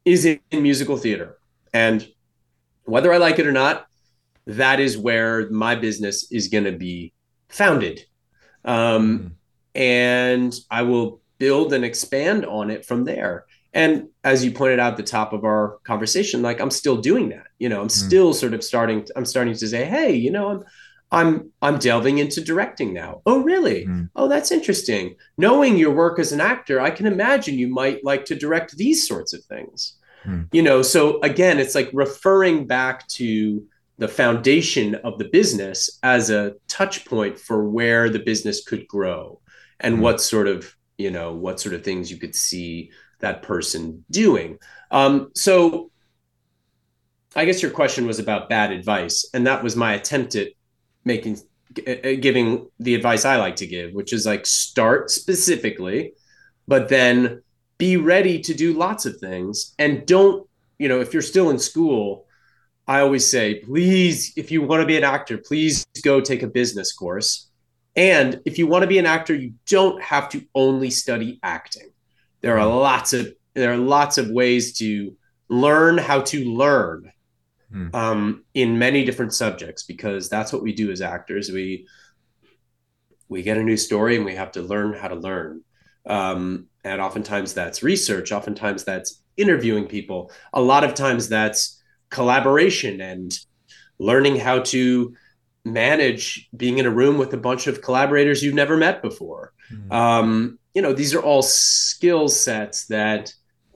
is 0.04 0.24
in, 0.24 0.40
in 0.50 0.62
musical 0.62 0.96
theater. 0.96 1.38
And 1.72 2.06
whether 2.84 3.12
I 3.12 3.18
like 3.18 3.38
it 3.38 3.46
or 3.46 3.52
not, 3.52 3.86
that 4.46 4.80
is 4.80 4.96
where 4.96 5.50
my 5.50 5.74
business 5.74 6.30
is 6.32 6.48
going 6.48 6.64
to 6.64 6.72
be 6.72 7.12
founded. 7.48 8.00
Um, 8.64 9.18
mm-hmm. 9.18 9.26
And 9.74 10.54
I 10.70 10.82
will 10.82 11.20
build 11.38 11.72
and 11.72 11.84
expand 11.84 12.44
on 12.44 12.70
it 12.70 12.84
from 12.84 13.04
there. 13.04 13.44
And 13.72 14.08
as 14.24 14.44
you 14.44 14.50
pointed 14.50 14.80
out 14.80 14.92
at 14.92 14.96
the 14.96 15.02
top 15.04 15.32
of 15.32 15.44
our 15.44 15.78
conversation, 15.84 16.42
like 16.42 16.60
I'm 16.60 16.70
still 16.70 16.96
doing 16.96 17.28
that. 17.28 17.46
You 17.58 17.68
know, 17.68 17.80
I'm 17.80 17.88
mm. 17.88 18.06
still 18.06 18.34
sort 18.34 18.54
of 18.54 18.64
starting. 18.64 19.06
I'm 19.14 19.24
starting 19.24 19.54
to 19.54 19.68
say, 19.68 19.84
hey, 19.84 20.12
you 20.12 20.30
know, 20.30 20.48
I'm 20.48 20.64
I'm 21.12 21.52
I'm 21.62 21.78
delving 21.78 22.18
into 22.18 22.40
directing 22.40 22.92
now. 22.92 23.22
Oh, 23.26 23.42
really? 23.42 23.86
Mm. 23.86 24.10
Oh, 24.16 24.28
that's 24.28 24.52
interesting. 24.52 25.16
Knowing 25.38 25.76
your 25.76 25.92
work 25.92 26.18
as 26.18 26.32
an 26.32 26.40
actor, 26.40 26.80
I 26.80 26.90
can 26.90 27.06
imagine 27.06 27.58
you 27.58 27.68
might 27.68 28.04
like 28.04 28.24
to 28.26 28.34
direct 28.34 28.76
these 28.76 29.06
sorts 29.06 29.32
of 29.32 29.44
things. 29.44 29.96
Mm. 30.24 30.48
You 30.52 30.62
know, 30.62 30.82
so 30.82 31.20
again, 31.20 31.58
it's 31.58 31.74
like 31.74 31.90
referring 31.92 32.66
back 32.66 33.06
to 33.08 33.64
the 33.98 34.08
foundation 34.08 34.94
of 34.96 35.18
the 35.18 35.28
business 35.28 35.98
as 36.02 36.30
a 36.30 36.54
touch 36.68 37.04
point 37.04 37.38
for 37.38 37.68
where 37.68 38.08
the 38.08 38.18
business 38.18 38.64
could 38.64 38.88
grow 38.88 39.40
and 39.78 39.98
mm. 39.98 40.00
what 40.00 40.20
sort 40.20 40.48
of, 40.48 40.74
you 40.96 41.10
know, 41.10 41.34
what 41.34 41.60
sort 41.60 41.74
of 41.74 41.84
things 41.84 42.10
you 42.10 42.16
could 42.16 42.34
see 42.34 42.90
that 43.20 43.42
person 43.42 44.04
doing. 44.10 44.58
Um, 44.90 45.30
so 45.34 45.90
I 47.36 47.44
guess 47.44 47.62
your 47.62 47.70
question 47.70 48.06
was 48.06 48.18
about 48.18 48.48
bad 48.48 48.72
advice, 48.72 49.28
and 49.32 49.46
that 49.46 49.62
was 49.62 49.76
my 49.76 49.94
attempt 49.94 50.34
at 50.34 50.48
making 51.04 51.38
uh, 51.86 51.92
uh, 51.92 52.14
giving 52.20 52.68
the 52.80 52.94
advice 52.94 53.24
I 53.24 53.36
like 53.36 53.56
to 53.56 53.66
give, 53.66 53.92
which 53.92 54.12
is 54.12 54.26
like 54.26 54.44
start 54.44 55.10
specifically, 55.10 56.14
but 56.66 56.88
then 56.88 57.42
be 57.78 57.96
ready 57.96 58.40
to 58.40 58.54
do 58.54 58.72
lots 58.72 59.06
of 59.06 59.16
things 59.18 59.74
and 59.78 60.04
don't, 60.04 60.48
you 60.78 60.88
know, 60.88 61.00
if 61.00 61.12
you're 61.12 61.22
still 61.22 61.50
in 61.50 61.58
school, 61.58 62.26
I 62.88 63.00
always 63.00 63.30
say, 63.30 63.60
please, 63.60 64.32
if 64.36 64.50
you 64.50 64.62
want 64.62 64.80
to 64.80 64.86
be 64.86 64.96
an 64.96 65.04
actor, 65.04 65.38
please 65.38 65.86
go 66.02 66.20
take 66.20 66.42
a 66.42 66.48
business 66.48 66.92
course. 66.92 67.48
And 67.94 68.40
if 68.44 68.58
you 68.58 68.66
want 68.66 68.82
to 68.82 68.88
be 68.88 68.98
an 68.98 69.06
actor, 69.06 69.34
you 69.34 69.54
don't 69.66 70.02
have 70.02 70.28
to 70.30 70.44
only 70.54 70.90
study 70.90 71.38
acting. 71.42 71.90
There 72.40 72.58
are 72.58 72.66
lots 72.66 73.12
of 73.12 73.32
there 73.54 73.72
are 73.72 73.76
lots 73.76 74.18
of 74.18 74.30
ways 74.30 74.78
to 74.78 75.16
learn 75.48 75.98
how 75.98 76.20
to 76.20 76.44
learn 76.44 77.10
mm. 77.72 77.94
um, 77.94 78.44
in 78.54 78.78
many 78.78 79.04
different 79.04 79.34
subjects 79.34 79.82
because 79.82 80.28
that's 80.28 80.52
what 80.52 80.62
we 80.62 80.72
do 80.72 80.90
as 80.90 81.00
actors. 81.00 81.50
We 81.50 81.86
we 83.28 83.42
get 83.42 83.58
a 83.58 83.62
new 83.62 83.76
story 83.76 84.16
and 84.16 84.24
we 84.24 84.34
have 84.34 84.52
to 84.52 84.62
learn 84.62 84.92
how 84.92 85.08
to 85.08 85.14
learn. 85.14 85.62
Um, 86.06 86.66
and 86.82 87.00
oftentimes 87.00 87.54
that's 87.54 87.82
research. 87.82 88.32
Oftentimes 88.32 88.84
that's 88.84 89.22
interviewing 89.36 89.86
people. 89.86 90.32
A 90.52 90.60
lot 90.60 90.84
of 90.84 90.94
times 90.94 91.28
that's 91.28 91.80
collaboration 92.10 93.00
and 93.00 93.38
learning 93.98 94.36
how 94.36 94.60
to 94.60 95.14
manage 95.64 96.48
being 96.56 96.78
in 96.78 96.86
a 96.86 96.90
room 96.90 97.18
with 97.18 97.32
a 97.34 97.36
bunch 97.36 97.66
of 97.66 97.82
collaborators 97.82 98.42
you've 98.42 98.54
never 98.54 98.76
met 98.76 99.02
before. 99.02 99.52
Mm. 99.72 99.92
Um, 99.92 100.58
you 100.74 100.82
know, 100.82 100.92
these 100.92 101.14
are 101.14 101.22
all 101.22 101.42
skill 101.42 102.28
sets 102.28 102.86
that 102.86 103.32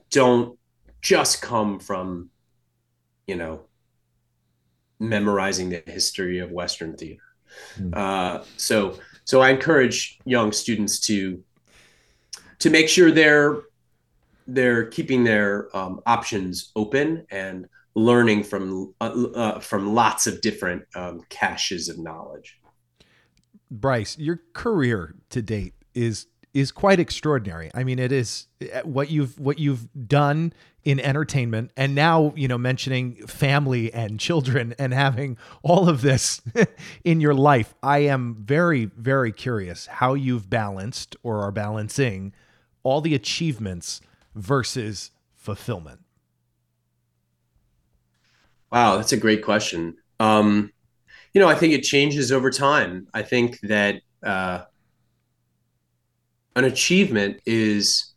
don't 0.09 0.57
just 1.01 1.41
come 1.41 1.79
from, 1.79 2.29
you 3.27 3.35
know, 3.35 3.61
memorizing 4.99 5.69
the 5.69 5.83
history 5.85 6.39
of 6.39 6.51
Western 6.51 6.95
theater. 6.95 7.21
Mm. 7.77 7.95
Uh, 7.95 8.43
so, 8.57 8.97
so 9.25 9.41
I 9.41 9.49
encourage 9.49 10.19
young 10.25 10.51
students 10.51 10.99
to 11.01 11.43
to 12.59 12.69
make 12.69 12.87
sure 12.87 13.11
they're 13.11 13.61
they're 14.47 14.85
keeping 14.85 15.23
their 15.23 15.75
um, 15.75 16.01
options 16.05 16.71
open 16.75 17.25
and 17.31 17.67
learning 17.95 18.43
from 18.43 18.93
uh, 19.01 19.25
uh, 19.35 19.59
from 19.59 19.93
lots 19.93 20.27
of 20.27 20.41
different 20.41 20.83
um, 20.95 21.21
caches 21.29 21.89
of 21.89 21.97
knowledge. 21.97 22.59
Bryce, 23.71 24.17
your 24.17 24.41
career 24.53 25.15
to 25.31 25.41
date 25.41 25.73
is 25.93 26.27
is 26.55 26.71
quite 26.71 27.01
extraordinary. 27.01 27.69
I 27.75 27.83
mean, 27.83 27.99
it 27.99 28.13
is 28.13 28.47
uh, 28.61 28.79
what 28.83 29.11
you've 29.11 29.37
what 29.37 29.59
you've 29.59 29.89
done 30.07 30.53
in 30.85 31.01
entertainment, 31.01 31.71
and 31.75 31.93
now 31.93 32.33
you 32.37 32.47
know 32.47 32.57
mentioning 32.57 33.15
family 33.27 33.93
and 33.93 34.19
children 34.19 34.73
and 34.79 34.93
having 34.93 35.37
all 35.63 35.89
of 35.89 36.01
this 36.01 36.41
in 37.03 37.19
your 37.19 37.33
life. 37.33 37.75
I 37.83 37.99
am 37.99 38.37
very 38.39 38.85
very 38.85 39.33
curious 39.33 39.85
how 39.85 40.13
you've 40.13 40.49
balanced 40.49 41.17
or 41.23 41.41
are 41.41 41.51
balancing 41.51 42.33
all 42.83 43.01
the 43.01 43.13
achievements 43.13 43.99
versus 44.33 45.11
fulfillment. 45.35 45.99
Wow, 48.71 48.95
that's 48.95 49.11
a 49.11 49.17
great 49.17 49.43
question. 49.43 49.97
Um, 50.21 50.71
you 51.33 51.41
know, 51.41 51.49
I 51.49 51.55
think 51.55 51.73
it 51.73 51.81
changes 51.83 52.31
over 52.31 52.49
time. 52.49 53.09
I 53.13 53.23
think 53.23 53.59
that. 53.59 54.01
Uh, 54.23 54.63
an 56.55 56.63
achievement 56.65 57.41
is 57.45 58.13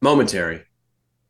momentary 0.00 0.64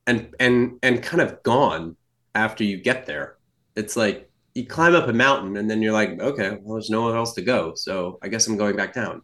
and 0.07 0.35
and 0.41 0.79
and 0.83 1.03
kind 1.03 1.21
of 1.21 1.43
gone 1.43 1.97
after 2.35 2.65
you 2.65 2.81
get 2.81 3.07
there. 3.07 3.37
It's 3.77 3.97
like 3.97 4.31
you 4.55 4.67
climb 4.67 4.95
up 4.95 5.09
a 5.09 5.13
mountain 5.13 5.57
and 5.57 5.71
then 5.71 5.83
you're 5.83 5.93
like 5.93 6.21
okay 6.21 6.59
well 6.63 6.75
there's 6.75 6.91
nowhere 6.91 7.17
else 7.17 7.35
to 7.35 7.43
go. 7.43 7.75
So 7.75 8.19
i 8.23 8.29
guess 8.29 8.47
i'm 8.47 8.57
going 8.57 8.77
back 8.77 8.93
down 8.95 9.23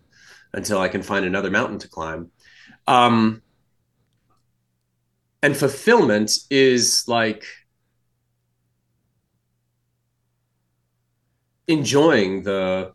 until 0.54 0.80
i 0.80 0.88
can 0.88 1.02
find 1.02 1.24
another 1.24 1.50
mountain 1.50 1.78
to 1.80 1.88
climb. 1.88 2.30
Um 2.86 3.42
and 5.42 5.56
fulfillment 5.56 6.32
is 6.50 7.04
like 7.06 7.44
enjoying 11.68 12.42
the 12.42 12.92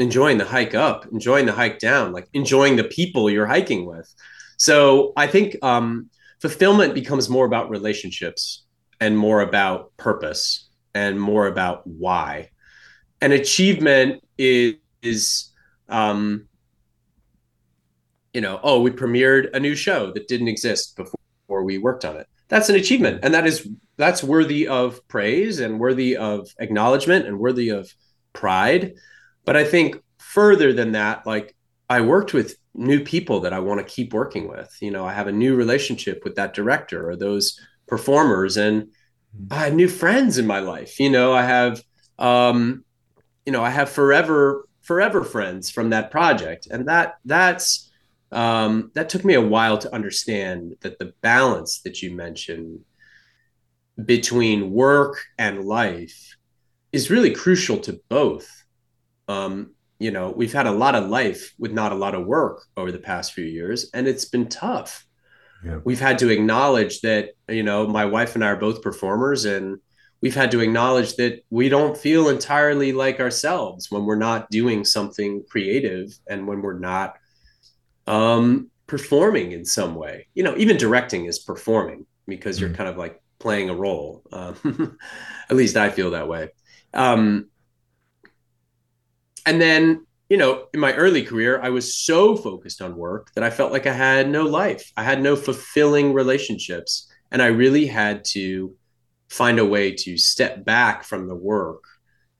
enjoying 0.00 0.38
the 0.38 0.44
hike 0.44 0.74
up, 0.74 1.06
enjoying 1.12 1.46
the 1.46 1.52
hike 1.52 1.78
down, 1.78 2.12
like 2.12 2.28
enjoying 2.32 2.76
the 2.76 2.84
people 2.84 3.30
you're 3.30 3.46
hiking 3.46 3.86
with. 3.86 4.12
So 4.56 5.12
I 5.16 5.26
think 5.26 5.56
um, 5.62 6.10
fulfillment 6.40 6.94
becomes 6.94 7.28
more 7.28 7.46
about 7.46 7.70
relationships 7.70 8.64
and 9.00 9.16
more 9.16 9.40
about 9.40 9.96
purpose 9.96 10.68
and 10.94 11.20
more 11.20 11.46
about 11.46 11.86
why. 11.86 12.50
And 13.20 13.32
achievement 13.32 14.22
is, 14.38 14.74
is 15.02 15.50
um, 15.88 16.48
you 18.32 18.40
know, 18.40 18.60
oh, 18.62 18.80
we 18.80 18.90
premiered 18.90 19.54
a 19.54 19.60
new 19.60 19.74
show 19.74 20.12
that 20.12 20.28
didn't 20.28 20.48
exist 20.48 20.96
before 20.96 21.64
we 21.64 21.78
worked 21.78 22.04
on 22.04 22.16
it. 22.16 22.26
That's 22.48 22.68
an 22.68 22.76
achievement, 22.76 23.20
and 23.22 23.34
that 23.34 23.46
is 23.46 23.68
that's 23.96 24.24
worthy 24.24 24.66
of 24.66 25.06
praise 25.08 25.60
and 25.60 25.78
worthy 25.78 26.16
of 26.16 26.48
acknowledgement 26.58 27.26
and 27.26 27.38
worthy 27.38 27.68
of 27.68 27.92
pride. 28.32 28.94
But 29.44 29.56
I 29.56 29.64
think 29.64 30.02
further 30.18 30.72
than 30.72 30.92
that, 30.92 31.26
like 31.26 31.54
I 31.88 32.00
worked 32.02 32.32
with 32.32 32.56
new 32.74 33.02
people 33.02 33.40
that 33.40 33.52
I 33.52 33.58
want 33.58 33.80
to 33.80 33.94
keep 33.94 34.12
working 34.12 34.48
with. 34.48 34.74
You 34.80 34.90
know, 34.90 35.04
I 35.04 35.12
have 35.12 35.26
a 35.26 35.32
new 35.32 35.56
relationship 35.56 36.22
with 36.24 36.36
that 36.36 36.54
director 36.54 37.08
or 37.08 37.16
those 37.16 37.58
performers, 37.88 38.56
and 38.56 38.82
mm-hmm. 38.82 39.46
I 39.52 39.56
have 39.64 39.74
new 39.74 39.88
friends 39.88 40.38
in 40.38 40.46
my 40.46 40.60
life. 40.60 41.00
You 41.00 41.10
know, 41.10 41.32
I 41.32 41.42
have, 41.42 41.82
um, 42.18 42.84
you 43.44 43.52
know, 43.52 43.62
I 43.62 43.70
have 43.70 43.90
forever, 43.90 44.68
forever 44.82 45.24
friends 45.24 45.70
from 45.70 45.90
that 45.90 46.10
project, 46.10 46.68
and 46.70 46.86
that 46.88 47.14
that's 47.24 47.90
um, 48.32 48.92
that 48.94 49.08
took 49.08 49.24
me 49.24 49.34
a 49.34 49.40
while 49.40 49.78
to 49.78 49.92
understand 49.92 50.76
that 50.82 50.98
the 50.98 51.12
balance 51.20 51.80
that 51.80 52.00
you 52.02 52.14
mentioned 52.14 52.80
between 54.04 54.70
work 54.70 55.20
and 55.38 55.64
life 55.64 56.36
is 56.92 57.10
really 57.10 57.32
crucial 57.32 57.78
to 57.78 58.00
both 58.08 58.59
um, 59.30 59.74
you 59.98 60.10
know, 60.10 60.30
we've 60.30 60.52
had 60.52 60.66
a 60.66 60.72
lot 60.72 60.94
of 60.94 61.08
life 61.08 61.52
with 61.58 61.72
not 61.72 61.92
a 61.92 61.96
lot 61.96 62.14
of 62.14 62.26
work 62.26 62.64
over 62.76 62.90
the 62.90 62.98
past 62.98 63.32
few 63.32 63.44
years, 63.44 63.90
and 63.94 64.08
it's 64.08 64.24
been 64.24 64.48
tough. 64.48 65.06
Yeah. 65.64 65.80
We've 65.84 66.00
had 66.00 66.18
to 66.20 66.30
acknowledge 66.30 67.02
that, 67.02 67.30
you 67.48 67.62
know, 67.62 67.86
my 67.86 68.06
wife 68.06 68.34
and 68.34 68.42
I 68.42 68.48
are 68.48 68.56
both 68.56 68.82
performers, 68.82 69.44
and 69.44 69.78
we've 70.20 70.34
had 70.34 70.50
to 70.52 70.60
acknowledge 70.60 71.16
that 71.16 71.44
we 71.50 71.68
don't 71.68 71.96
feel 71.96 72.28
entirely 72.28 72.92
like 72.92 73.20
ourselves 73.20 73.90
when 73.90 74.04
we're 74.04 74.16
not 74.16 74.50
doing 74.50 74.84
something 74.84 75.44
creative 75.48 76.08
and 76.26 76.48
when 76.48 76.62
we're 76.62 76.78
not 76.78 77.16
um, 78.06 78.70
performing 78.86 79.52
in 79.52 79.64
some 79.64 79.94
way. 79.94 80.26
You 80.34 80.42
know, 80.42 80.56
even 80.56 80.76
directing 80.76 81.26
is 81.26 81.38
performing 81.38 82.06
because 82.26 82.58
you're 82.58 82.72
kind 82.72 82.88
of 82.88 82.96
like 82.96 83.22
playing 83.38 83.68
a 83.70 83.74
role. 83.74 84.22
Um, 84.32 84.98
at 85.50 85.56
least 85.56 85.76
I 85.76 85.90
feel 85.90 86.12
that 86.12 86.28
way. 86.28 86.48
Um, 86.94 87.49
and 89.46 89.60
then 89.60 90.06
you 90.28 90.36
know 90.36 90.66
in 90.72 90.80
my 90.80 90.92
early 90.94 91.22
career 91.22 91.60
i 91.62 91.68
was 91.68 91.94
so 91.94 92.36
focused 92.36 92.80
on 92.80 92.96
work 92.96 93.30
that 93.34 93.44
i 93.44 93.50
felt 93.50 93.72
like 93.72 93.86
i 93.86 93.92
had 93.92 94.28
no 94.28 94.44
life 94.44 94.90
i 94.96 95.02
had 95.02 95.22
no 95.22 95.36
fulfilling 95.36 96.12
relationships 96.12 97.10
and 97.30 97.42
i 97.42 97.46
really 97.46 97.86
had 97.86 98.24
to 98.24 98.74
find 99.30 99.58
a 99.58 99.64
way 99.64 99.92
to 99.92 100.18
step 100.18 100.64
back 100.64 101.04
from 101.04 101.28
the 101.28 101.34
work 101.34 101.84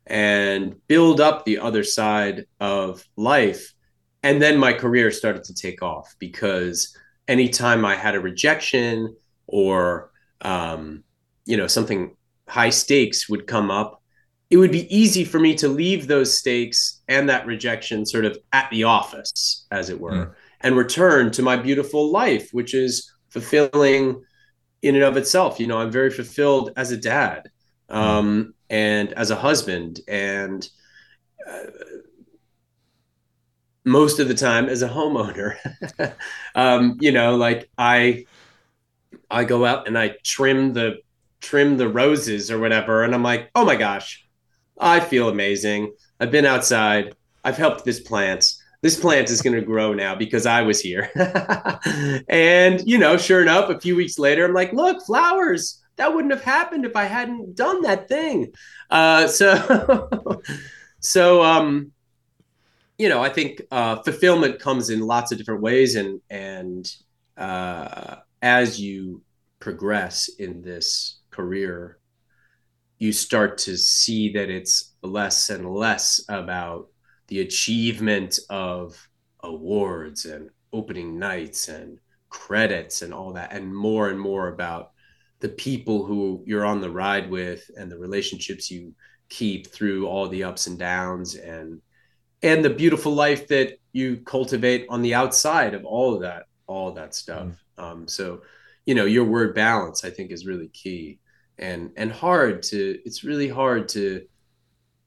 and 0.06 0.74
build 0.88 1.20
up 1.20 1.44
the 1.44 1.58
other 1.58 1.84
side 1.84 2.46
of 2.58 3.04
life. 3.16 3.72
And 4.24 4.42
then 4.42 4.58
my 4.58 4.72
career 4.72 5.10
started 5.12 5.44
to 5.44 5.54
take 5.54 5.82
off 5.82 6.14
because 6.18 6.94
anytime 7.28 7.84
I 7.84 7.94
had 7.94 8.16
a 8.16 8.20
rejection 8.20 9.16
or, 9.46 10.10
um, 10.40 11.04
you 11.46 11.56
know, 11.56 11.68
something 11.68 12.16
high 12.48 12.70
stakes 12.70 13.28
would 13.28 13.46
come 13.46 13.70
up, 13.70 13.99
it 14.50 14.56
would 14.56 14.72
be 14.72 14.94
easy 14.94 15.24
for 15.24 15.38
me 15.38 15.54
to 15.54 15.68
leave 15.68 16.06
those 16.06 16.36
stakes 16.36 17.00
and 17.06 17.28
that 17.28 17.46
rejection 17.46 18.04
sort 18.04 18.24
of 18.24 18.36
at 18.52 18.68
the 18.70 18.84
office, 18.84 19.66
as 19.70 19.90
it 19.90 20.00
were, 20.00 20.10
mm. 20.10 20.34
and 20.60 20.76
return 20.76 21.30
to 21.30 21.42
my 21.42 21.56
beautiful 21.56 22.10
life, 22.10 22.50
which 22.52 22.74
is 22.74 23.12
fulfilling 23.28 24.22
in 24.82 24.96
and 24.96 25.04
of 25.04 25.16
itself. 25.16 25.60
You 25.60 25.68
know, 25.68 25.78
I'm 25.78 25.92
very 25.92 26.10
fulfilled 26.10 26.72
as 26.76 26.90
a 26.90 26.96
dad 26.96 27.48
hmm. 27.88 27.96
um, 27.96 28.54
and 28.68 29.12
as 29.12 29.30
a 29.30 29.36
husband, 29.36 30.00
and 30.08 30.68
uh, 31.48 31.66
most 33.84 34.18
of 34.18 34.26
the 34.26 34.34
time 34.34 34.66
as 34.68 34.82
a 34.82 34.88
homeowner. 34.88 35.56
um, 36.56 36.96
you 37.00 37.12
know, 37.12 37.36
like 37.36 37.70
I, 37.78 38.26
I 39.30 39.44
go 39.44 39.64
out 39.64 39.86
and 39.86 39.96
I 39.96 40.16
trim 40.24 40.72
the 40.72 40.98
trim 41.40 41.76
the 41.76 41.88
roses 41.88 42.50
or 42.50 42.58
whatever, 42.58 43.04
and 43.04 43.14
I'm 43.14 43.22
like, 43.22 43.50
oh 43.54 43.64
my 43.64 43.76
gosh, 43.76 44.26
I 44.80 45.00
feel 45.00 45.28
amazing. 45.28 45.92
I've 46.18 46.30
been 46.30 46.46
outside. 46.46 47.14
I've 47.44 47.56
helped 47.56 47.84
this 47.84 48.00
plant. 48.00 48.52
This 48.82 48.98
plant 48.98 49.30
is 49.30 49.42
going 49.42 49.54
to 49.54 49.62
grow 49.64 49.92
now 49.92 50.14
because 50.14 50.46
I 50.46 50.62
was 50.62 50.80
here. 50.80 51.10
and, 52.28 52.82
you 52.88 52.96
know, 52.96 53.18
sure 53.18 53.42
enough, 53.42 53.68
a 53.68 53.78
few 53.78 53.94
weeks 53.94 54.18
later, 54.18 54.46
I'm 54.46 54.54
like, 54.54 54.72
look, 54.72 55.04
flowers. 55.04 55.82
That 55.96 56.14
wouldn't 56.14 56.32
have 56.32 56.42
happened 56.42 56.86
if 56.86 56.96
I 56.96 57.04
hadn't 57.04 57.54
done 57.54 57.82
that 57.82 58.08
thing. 58.08 58.54
Uh, 58.88 59.26
so, 59.26 60.08
so, 61.00 61.42
um, 61.42 61.92
you 62.96 63.10
know, 63.10 63.22
I 63.22 63.28
think 63.28 63.62
uh, 63.70 64.02
fulfillment 64.02 64.60
comes 64.60 64.88
in 64.88 65.00
lots 65.00 65.30
of 65.30 65.38
different 65.38 65.62
ways, 65.62 65.94
and 65.96 66.20
and 66.28 66.90
uh, 67.36 68.16
as 68.42 68.78
you 68.78 69.22
progress 69.58 70.28
in 70.38 70.60
this 70.60 71.20
career, 71.30 71.98
you 73.00 73.12
start 73.12 73.58
to 73.58 73.76
see 73.76 74.30
that 74.34 74.50
it's 74.50 74.94
less 75.02 75.50
and 75.50 75.68
less 75.68 76.22
about 76.28 76.88
the 77.28 77.40
achievement 77.40 78.38
of 78.50 78.96
awards 79.42 80.26
and 80.26 80.50
opening 80.72 81.18
nights 81.18 81.68
and 81.68 81.98
credits 82.28 83.02
and 83.02 83.12
all 83.12 83.32
that, 83.32 83.52
and 83.52 83.74
more 83.74 84.10
and 84.10 84.20
more 84.20 84.48
about 84.48 84.92
the 85.40 85.48
people 85.48 86.04
who 86.04 86.44
you're 86.46 86.66
on 86.66 86.80
the 86.80 86.90
ride 86.90 87.30
with 87.30 87.68
and 87.76 87.90
the 87.90 87.98
relationships 87.98 88.70
you 88.70 88.94
keep 89.30 89.68
through 89.68 90.06
all 90.06 90.28
the 90.28 90.44
ups 90.44 90.66
and 90.66 90.78
downs 90.78 91.36
and 91.36 91.80
and 92.42 92.64
the 92.64 92.70
beautiful 92.70 93.12
life 93.12 93.48
that 93.48 93.78
you 93.92 94.18
cultivate 94.18 94.86
on 94.88 95.02
the 95.02 95.14
outside 95.14 95.72
of 95.72 95.84
all 95.84 96.14
of 96.14 96.20
that 96.20 96.44
all 96.66 96.88
of 96.88 96.96
that 96.96 97.14
stuff 97.14 97.46
mm. 97.78 97.82
um, 97.82 98.08
so 98.08 98.42
you 98.86 98.94
know 98.94 99.04
your 99.04 99.24
word 99.24 99.54
balance 99.54 100.04
i 100.04 100.10
think 100.10 100.32
is 100.32 100.46
really 100.46 100.68
key 100.68 101.19
and 101.60 101.92
and 101.96 102.10
hard 102.10 102.62
to 102.62 102.98
it's 103.04 103.22
really 103.22 103.48
hard 103.48 103.88
to 103.90 104.26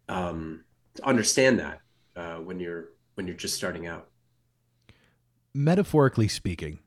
um 0.08 0.64
to 0.96 1.06
understand 1.06 1.60
that 1.60 1.82
uh, 2.16 2.36
when 2.36 2.60
you're 2.60 2.90
when 3.16 3.28
you're 3.28 3.36
just 3.36 3.56
starting 3.56 3.88
out. 3.88 4.08
Metaphorically 5.54 6.28
speaking 6.28 6.80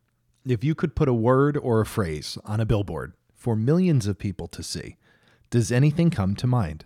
if 0.46 0.62
you 0.62 0.74
could 0.74 0.94
put 0.94 1.08
a 1.08 1.14
word 1.14 1.56
or 1.56 1.80
a 1.80 1.86
phrase 1.86 2.38
on 2.44 2.60
a 2.60 2.64
billboard 2.64 3.14
for 3.34 3.56
millions 3.56 4.06
of 4.06 4.18
people 4.18 4.46
to 4.48 4.62
see 4.62 4.96
does 5.50 5.70
anything 5.70 6.10
come 6.10 6.34
to 6.36 6.46
mind? 6.46 6.84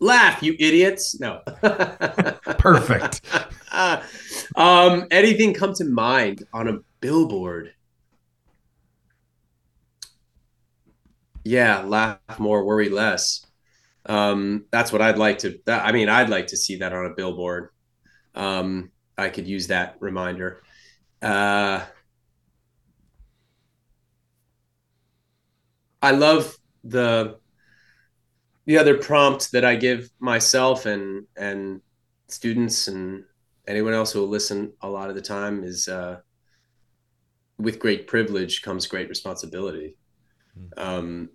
Laugh 0.00 0.42
you 0.42 0.54
idiots. 0.58 1.20
No. 1.20 1.40
Perfect. 2.58 3.20
Uh, 3.72 4.02
um 4.54 5.06
anything 5.10 5.52
come 5.52 5.74
to 5.74 5.84
mind 5.84 6.42
on 6.54 6.66
a 6.66 6.78
billboard 7.00 7.74
yeah, 11.46 11.82
laugh 11.82 12.18
more, 12.38 12.64
worry 12.64 12.88
less. 12.88 13.46
Um, 14.04 14.64
that's 14.72 14.92
what 14.92 15.00
I'd 15.00 15.16
like 15.16 15.38
to. 15.38 15.60
That, 15.66 15.84
I 15.84 15.92
mean, 15.92 16.08
I'd 16.08 16.28
like 16.28 16.48
to 16.48 16.56
see 16.56 16.76
that 16.76 16.92
on 16.92 17.06
a 17.06 17.14
billboard. 17.14 17.70
Um, 18.34 18.90
I 19.16 19.28
could 19.28 19.46
use 19.46 19.68
that 19.68 19.96
reminder. 20.00 20.62
Uh, 21.22 21.84
I 26.02 26.10
love 26.10 26.56
the 26.82 27.38
the 28.66 28.78
other 28.78 28.98
prompt 28.98 29.52
that 29.52 29.64
I 29.64 29.76
give 29.76 30.10
myself 30.18 30.84
and 30.84 31.26
and 31.36 31.80
students 32.26 32.88
and 32.88 33.22
anyone 33.68 33.94
else 33.94 34.12
who 34.12 34.20
will 34.20 34.28
listen 34.28 34.72
a 34.82 34.90
lot 34.90 35.10
of 35.10 35.14
the 35.14 35.22
time 35.22 35.62
is 35.62 35.86
uh, 35.86 36.18
with 37.56 37.78
great 37.78 38.08
privilege 38.08 38.62
comes 38.62 38.88
great 38.88 39.08
responsibility. 39.08 39.96
Mm. 40.58 40.70
Um, 40.76 41.28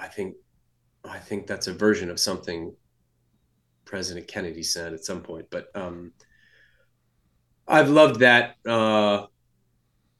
I 0.00 0.08
think 0.08 0.34
I 1.04 1.18
think 1.18 1.46
that's 1.46 1.66
a 1.66 1.72
version 1.72 2.10
of 2.10 2.20
something 2.20 2.74
President 3.84 4.28
Kennedy 4.28 4.62
said 4.62 4.92
at 4.92 5.04
some 5.04 5.22
point. 5.22 5.46
But 5.50 5.68
um, 5.74 6.12
I've 7.66 7.88
loved 7.88 8.20
that. 8.20 8.56
Uh, 8.66 9.26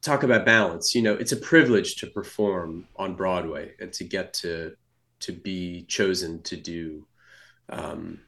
talk 0.01 0.23
about 0.23 0.47
balance. 0.47 0.95
You 0.95 1.03
know, 1.03 1.15
it's 1.15 1.33
a 1.33 1.37
privilege 1.37 1.97
to 1.97 2.07
perform 2.07 2.87
on 2.97 3.15
Broadway 3.15 3.73
and 3.81 3.93
to 3.95 4.05
get 4.05 4.33
to 4.35 4.75
to 5.21 5.33
be 5.33 5.85
chosen 5.89 6.43
to 6.43 6.57
do 6.57 7.07
um, 7.69 8.21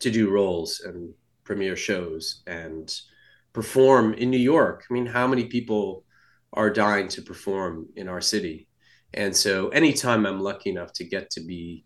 to 0.00 0.10
do 0.10 0.30
roles 0.30 0.80
and 0.80 1.14
premiere 1.44 1.76
shows 1.76 2.42
and 2.46 2.94
perform 3.52 4.14
in 4.14 4.30
New 4.30 4.38
York. 4.38 4.84
I 4.88 4.92
mean, 4.92 5.06
how 5.06 5.26
many 5.26 5.46
people 5.46 6.04
are 6.52 6.70
dying 6.70 7.08
to 7.08 7.22
perform 7.22 7.88
in 7.96 8.08
our 8.08 8.20
city? 8.20 8.67
And 9.14 9.34
so 9.34 9.68
anytime 9.70 10.26
I'm 10.26 10.40
lucky 10.40 10.70
enough 10.70 10.92
to 10.94 11.04
get 11.04 11.30
to 11.30 11.40
be, 11.40 11.84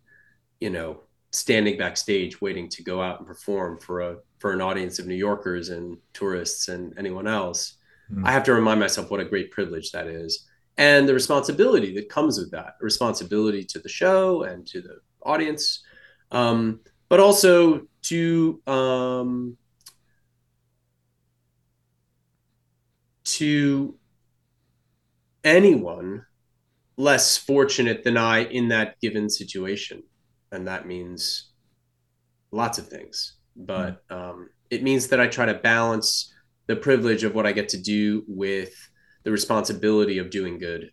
you 0.59 0.69
know, 0.69 1.01
standing 1.31 1.77
backstage 1.77 2.41
waiting 2.41 2.69
to 2.69 2.83
go 2.83 3.01
out 3.01 3.19
and 3.19 3.27
perform 3.27 3.79
for 3.79 4.01
a 4.01 4.17
for 4.39 4.51
an 4.51 4.61
audience 4.61 4.99
of 4.99 5.07
New 5.07 5.15
Yorkers 5.15 5.69
and 5.69 5.97
tourists 6.13 6.67
and 6.67 6.93
anyone 6.97 7.27
else, 7.27 7.77
mm. 8.11 8.25
I 8.27 8.31
have 8.31 8.43
to 8.43 8.53
remind 8.53 8.79
myself 8.79 9.09
what 9.09 9.19
a 9.19 9.25
great 9.25 9.51
privilege 9.51 9.91
that 9.91 10.07
is 10.07 10.47
and 10.77 11.07
the 11.07 11.13
responsibility 11.13 11.93
that 11.95 12.09
comes 12.09 12.39
with 12.39 12.51
that 12.51 12.75
responsibility 12.81 13.63
to 13.63 13.79
the 13.79 13.89
show 13.89 14.43
and 14.43 14.65
to 14.67 14.81
the 14.81 14.99
audience 15.23 15.83
um, 16.31 16.79
but 17.09 17.19
also 17.19 17.87
to 18.01 18.61
um, 18.67 19.55
to 23.23 23.95
anyone 25.43 26.25
less 27.03 27.37
fortunate 27.37 28.03
than 28.03 28.17
I 28.17 28.45
in 28.45 28.69
that 28.69 28.99
given 29.01 29.29
situation. 29.29 30.03
And 30.51 30.67
that 30.67 30.87
means 30.87 31.51
lots 32.51 32.77
of 32.77 32.87
things. 32.87 33.35
But 33.55 34.01
hmm. 34.09 34.15
um, 34.15 34.49
it 34.69 34.83
means 34.83 35.07
that 35.07 35.19
I 35.19 35.27
try 35.27 35.45
to 35.45 35.53
balance 35.55 36.33
the 36.67 36.75
privilege 36.77 37.23
of 37.23 37.35
what 37.35 37.45
I 37.45 37.51
get 37.51 37.69
to 37.69 37.77
do 37.77 38.23
with 38.27 38.73
the 39.23 39.31
responsibility 39.31 40.17
of 40.17 40.29
doing 40.29 40.57
good 40.59 40.91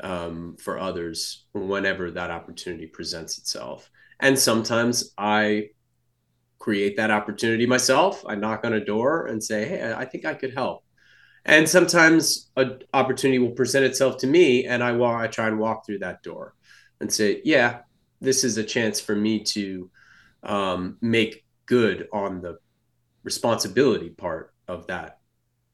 um, 0.00 0.56
for 0.58 0.78
others 0.78 1.46
whenever 1.52 2.10
that 2.10 2.30
opportunity 2.30 2.86
presents 2.86 3.38
itself. 3.38 3.90
And 4.18 4.38
sometimes 4.38 5.12
I 5.18 5.68
create 6.58 6.96
that 6.96 7.10
opportunity 7.10 7.66
myself. 7.66 8.24
I 8.26 8.34
knock 8.34 8.64
on 8.64 8.72
a 8.72 8.84
door 8.84 9.26
and 9.26 9.42
say, 9.42 9.66
Hey, 9.66 9.94
I 9.94 10.04
think 10.06 10.24
I 10.24 10.34
could 10.34 10.54
help 10.54 10.84
and 11.44 11.68
sometimes 11.68 12.50
an 12.56 12.80
opportunity 12.92 13.38
will 13.38 13.50
present 13.50 13.84
itself 13.84 14.18
to 14.18 14.26
me 14.26 14.66
and 14.66 14.82
i 14.82 14.92
walk 14.92 15.20
i 15.20 15.26
try 15.26 15.48
and 15.48 15.58
walk 15.58 15.84
through 15.84 15.98
that 15.98 16.22
door 16.22 16.54
and 17.00 17.12
say 17.12 17.40
yeah 17.44 17.80
this 18.20 18.44
is 18.44 18.58
a 18.58 18.64
chance 18.64 19.00
for 19.00 19.16
me 19.16 19.42
to 19.42 19.90
um, 20.42 20.96
make 21.00 21.44
good 21.66 22.08
on 22.12 22.40
the 22.40 22.58
responsibility 23.24 24.10
part 24.10 24.54
of 24.68 24.86
that 24.86 25.18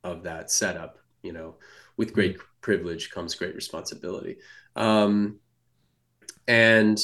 of 0.02 0.22
that 0.24 0.50
setup 0.50 0.98
you 1.22 1.32
know 1.32 1.56
with 1.96 2.12
great 2.12 2.34
mm-hmm. 2.34 2.44
privilege 2.60 3.10
comes 3.10 3.34
great 3.34 3.54
responsibility 3.54 4.36
um, 4.74 5.38
and 6.48 6.98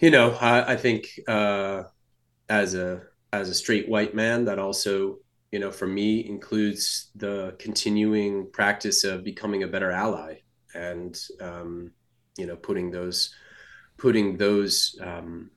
you 0.00 0.10
know 0.10 0.36
i, 0.40 0.72
I 0.72 0.76
think 0.76 1.08
uh, 1.28 1.84
as 2.48 2.74
a 2.74 3.02
as 3.32 3.48
a 3.48 3.54
straight 3.54 3.88
white 3.88 4.14
man 4.14 4.44
that 4.46 4.58
also 4.58 5.18
you 5.52 5.58
know, 5.58 5.70
for 5.70 5.86
me 5.86 6.26
includes 6.28 7.10
the 7.16 7.56
continuing 7.58 8.50
practice 8.52 9.04
of 9.04 9.24
becoming 9.24 9.62
a 9.62 9.68
better 9.68 9.90
ally 9.90 10.36
and, 10.74 11.18
um, 11.40 11.90
you 12.38 12.46
know, 12.46 12.56
putting 12.56 12.90
those, 12.90 13.34
putting 13.98 14.36
those 14.36 14.96
um, 15.02 15.50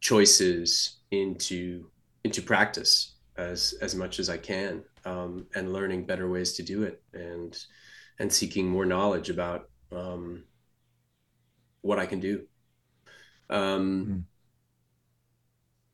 choices 0.00 1.00
into, 1.10 1.90
into 2.24 2.40
practice 2.40 3.16
as, 3.36 3.74
as 3.82 3.94
much 3.94 4.18
as 4.18 4.30
I 4.30 4.38
can 4.38 4.82
um, 5.04 5.46
and 5.54 5.72
learning 5.72 6.06
better 6.06 6.30
ways 6.30 6.54
to 6.54 6.62
do 6.62 6.84
it 6.84 7.02
and, 7.12 7.56
and 8.18 8.32
seeking 8.32 8.68
more 8.68 8.86
knowledge 8.86 9.28
about, 9.28 9.68
um, 9.92 10.44
what 11.82 11.98
I 11.98 12.06
can 12.06 12.20
do. 12.20 12.46
Um, 13.50 14.06
mm. 14.06 14.22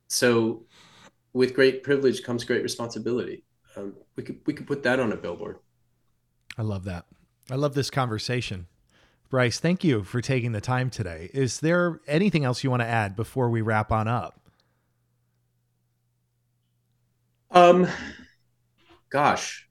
So, 0.07 0.65
with 1.33 1.53
great 1.53 1.83
privilege 1.83 2.23
comes 2.23 2.43
great 2.43 2.63
responsibility. 2.63 3.43
Um, 3.75 3.93
we 4.15 4.23
could 4.23 4.39
we 4.45 4.53
could 4.53 4.67
put 4.67 4.83
that 4.83 4.99
on 4.99 5.11
a 5.11 5.17
billboard. 5.17 5.59
I 6.57 6.63
love 6.63 6.83
that. 6.85 7.05
I 7.49 7.55
love 7.55 7.73
this 7.73 7.89
conversation. 7.89 8.67
Bryce, 9.29 9.59
thank 9.59 9.83
you 9.83 10.03
for 10.03 10.19
taking 10.19 10.51
the 10.51 10.59
time 10.59 10.89
today. 10.89 11.29
Is 11.33 11.61
there 11.61 12.01
anything 12.05 12.43
else 12.43 12.63
you 12.63 12.69
want 12.69 12.81
to 12.81 12.87
add 12.87 13.15
before 13.15 13.49
we 13.49 13.61
wrap 13.61 13.91
on 13.91 14.07
up? 14.09 14.41
Um, 17.49 17.87
gosh, 19.09 19.69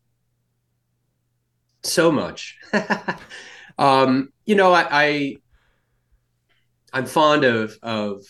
so 1.83 2.11
much. 2.11 2.59
um, 3.79 4.33
you 4.47 4.55
know, 4.55 4.73
I, 4.73 4.87
I 4.91 5.37
I'm 6.93 7.07
fond 7.07 7.45
of 7.45 7.79
of 7.83 8.25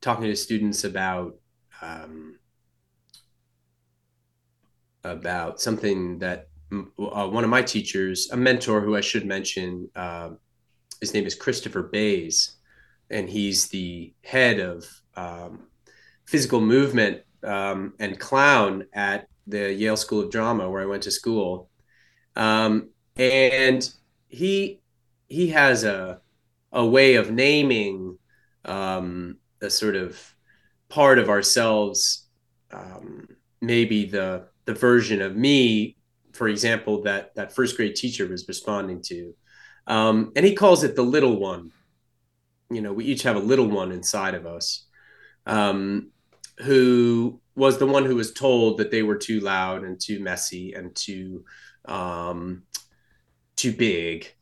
talking 0.00 0.24
to 0.24 0.36
students 0.36 0.84
about 0.84 1.34
um, 1.82 2.39
about 5.04 5.60
something 5.60 6.18
that 6.18 6.48
uh, 6.72 7.28
one 7.28 7.44
of 7.44 7.50
my 7.50 7.62
teachers, 7.62 8.30
a 8.30 8.36
mentor 8.36 8.80
who 8.80 8.96
I 8.96 9.00
should 9.00 9.26
mention, 9.26 9.88
uh, 9.96 10.30
his 11.00 11.14
name 11.14 11.26
is 11.26 11.34
Christopher 11.34 11.82
Bayes, 11.82 12.56
and 13.10 13.28
he's 13.28 13.68
the 13.68 14.12
head 14.22 14.60
of 14.60 14.86
um, 15.16 15.66
physical 16.26 16.60
movement 16.60 17.22
um, 17.42 17.94
and 17.98 18.18
clown 18.18 18.86
at 18.92 19.28
the 19.46 19.72
Yale 19.72 19.96
School 19.96 20.20
of 20.20 20.30
Drama, 20.30 20.70
where 20.70 20.82
I 20.82 20.86
went 20.86 21.02
to 21.04 21.10
school. 21.10 21.70
Um, 22.36 22.90
and 23.16 23.88
he 24.28 24.80
he 25.28 25.48
has 25.48 25.84
a 25.84 26.20
a 26.72 26.86
way 26.86 27.16
of 27.16 27.30
naming 27.30 28.16
um, 28.64 29.38
a 29.60 29.70
sort 29.70 29.96
of 29.96 30.18
part 30.88 31.18
of 31.18 31.28
ourselves, 31.28 32.28
um, 32.72 33.28
maybe 33.60 34.06
the 34.06 34.46
the 34.64 34.74
version 34.74 35.20
of 35.22 35.36
me, 35.36 35.96
for 36.32 36.48
example, 36.48 37.02
that 37.02 37.34
that 37.34 37.54
first 37.54 37.76
grade 37.76 37.96
teacher 37.96 38.26
was 38.26 38.46
responding 38.48 39.02
to, 39.02 39.34
um, 39.86 40.32
and 40.36 40.44
he 40.44 40.54
calls 40.54 40.84
it 40.84 40.96
the 40.96 41.02
little 41.02 41.38
one. 41.38 41.72
You 42.70 42.80
know, 42.80 42.92
we 42.92 43.04
each 43.04 43.22
have 43.22 43.36
a 43.36 43.40
little 43.40 43.66
one 43.66 43.92
inside 43.92 44.34
of 44.34 44.46
us, 44.46 44.86
um, 45.46 46.10
who 46.58 47.40
was 47.56 47.78
the 47.78 47.86
one 47.86 48.04
who 48.04 48.16
was 48.16 48.32
told 48.32 48.78
that 48.78 48.90
they 48.90 49.02
were 49.02 49.16
too 49.16 49.40
loud 49.40 49.84
and 49.84 50.00
too 50.00 50.20
messy 50.20 50.72
and 50.74 50.94
too 50.94 51.44
um, 51.86 52.62
too 53.56 53.72
big. 53.72 54.32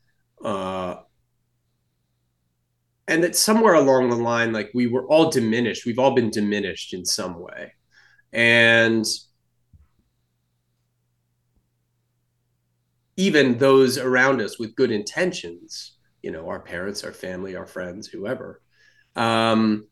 Uh, 0.44 0.96
and 3.08 3.24
that 3.24 3.34
somewhere 3.34 3.74
along 3.74 4.10
the 4.10 4.16
line 4.16 4.52
like 4.52 4.70
we 4.74 4.86
were 4.86 5.06
all 5.08 5.30
diminished 5.30 5.86
we've 5.86 5.98
all 5.98 6.14
been 6.14 6.30
diminished 6.30 6.94
in 6.94 7.04
some 7.04 7.40
way 7.40 7.72
and 8.32 9.04
even 13.18 13.58
those 13.58 13.98
around 13.98 14.40
us 14.40 14.58
with 14.58 14.74
good 14.74 14.90
intentions 14.90 15.98
you 16.22 16.30
know 16.30 16.48
our 16.48 16.60
parents 16.60 17.04
our 17.04 17.12
family 17.12 17.54
our 17.54 17.66
friends 17.66 18.06
whoever 18.06 18.62
um, 19.16 19.86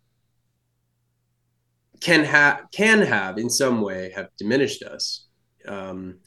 can 2.01 2.25
have 2.25 2.63
can 2.73 3.03
have 3.03 3.37
in 3.37 3.51
some 3.51 3.83
way 3.83 4.11
have 4.15 4.29
diminished 4.39 4.83
us 4.83 5.27
um, 5.69 6.19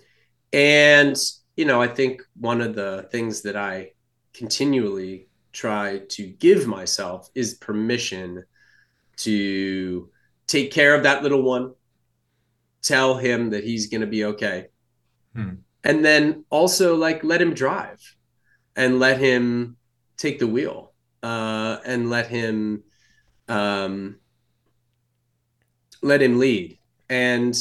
and 0.54 1.18
you 1.56 1.66
know 1.66 1.82
i 1.82 1.88
think 1.88 2.22
one 2.36 2.62
of 2.62 2.76
the 2.76 3.08
things 3.12 3.42
that 3.42 3.56
i 3.56 3.90
continually 4.34 5.28
try 5.52 6.00
to 6.10 6.28
give 6.28 6.68
myself 6.68 7.30
is 7.36 7.56
permission 7.56 8.44
to 9.18 10.10
take 10.48 10.72
care 10.72 10.96
of 10.96 11.04
that 11.04 11.24
little 11.24 11.44
one, 11.44 11.74
tell 12.82 13.18
him 13.18 13.50
that 13.52 13.64
he's 13.64 13.88
going 13.88 14.02
to 14.02 14.08
be 14.08 14.26
okay. 14.26 14.68
Hmm. 15.36 15.56
And 15.84 16.04
then 16.04 16.46
also 16.50 16.96
like 16.96 17.24
let 17.24 17.42
him 17.42 17.54
drive 17.54 18.00
and 18.76 19.00
let 19.00 19.20
him 19.20 19.78
take 20.18 20.40
the 20.40 20.48
wheel 20.48 20.94
uh, 21.24 21.78
and 21.86 22.10
let 22.10 22.28
him 22.28 22.84
um, 23.48 24.20
let 26.02 26.22
him 26.22 26.40
lead. 26.40 26.78
And 27.10 27.58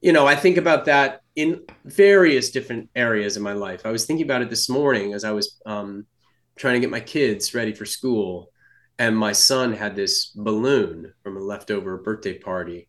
you 0.00 0.12
know, 0.12 0.26
I 0.26 0.36
think 0.36 0.58
about 0.58 0.84
that 0.86 1.20
in 1.34 1.62
various 1.84 2.50
different 2.50 2.90
areas 2.94 3.36
of 3.36 3.42
my 3.42 3.54
life. 3.54 3.86
I 3.86 3.90
was 3.90 4.04
thinking 4.04 4.26
about 4.26 4.42
it 4.42 4.50
this 4.50 4.68
morning 4.68 5.14
as 5.14 5.24
I 5.24 5.32
was 5.32 5.58
um, 5.66 6.06
trying 6.56 6.74
to 6.74 6.80
get 6.80 6.90
my 6.90 7.00
kids 7.00 7.54
ready 7.54 7.72
for 7.72 7.84
school 7.84 8.50
and 8.98 9.16
my 9.16 9.32
son 9.32 9.72
had 9.72 9.96
this 9.96 10.26
balloon 10.36 11.12
from 11.22 11.36
a 11.36 11.40
leftover 11.40 11.98
birthday 11.98 12.38
party 12.38 12.88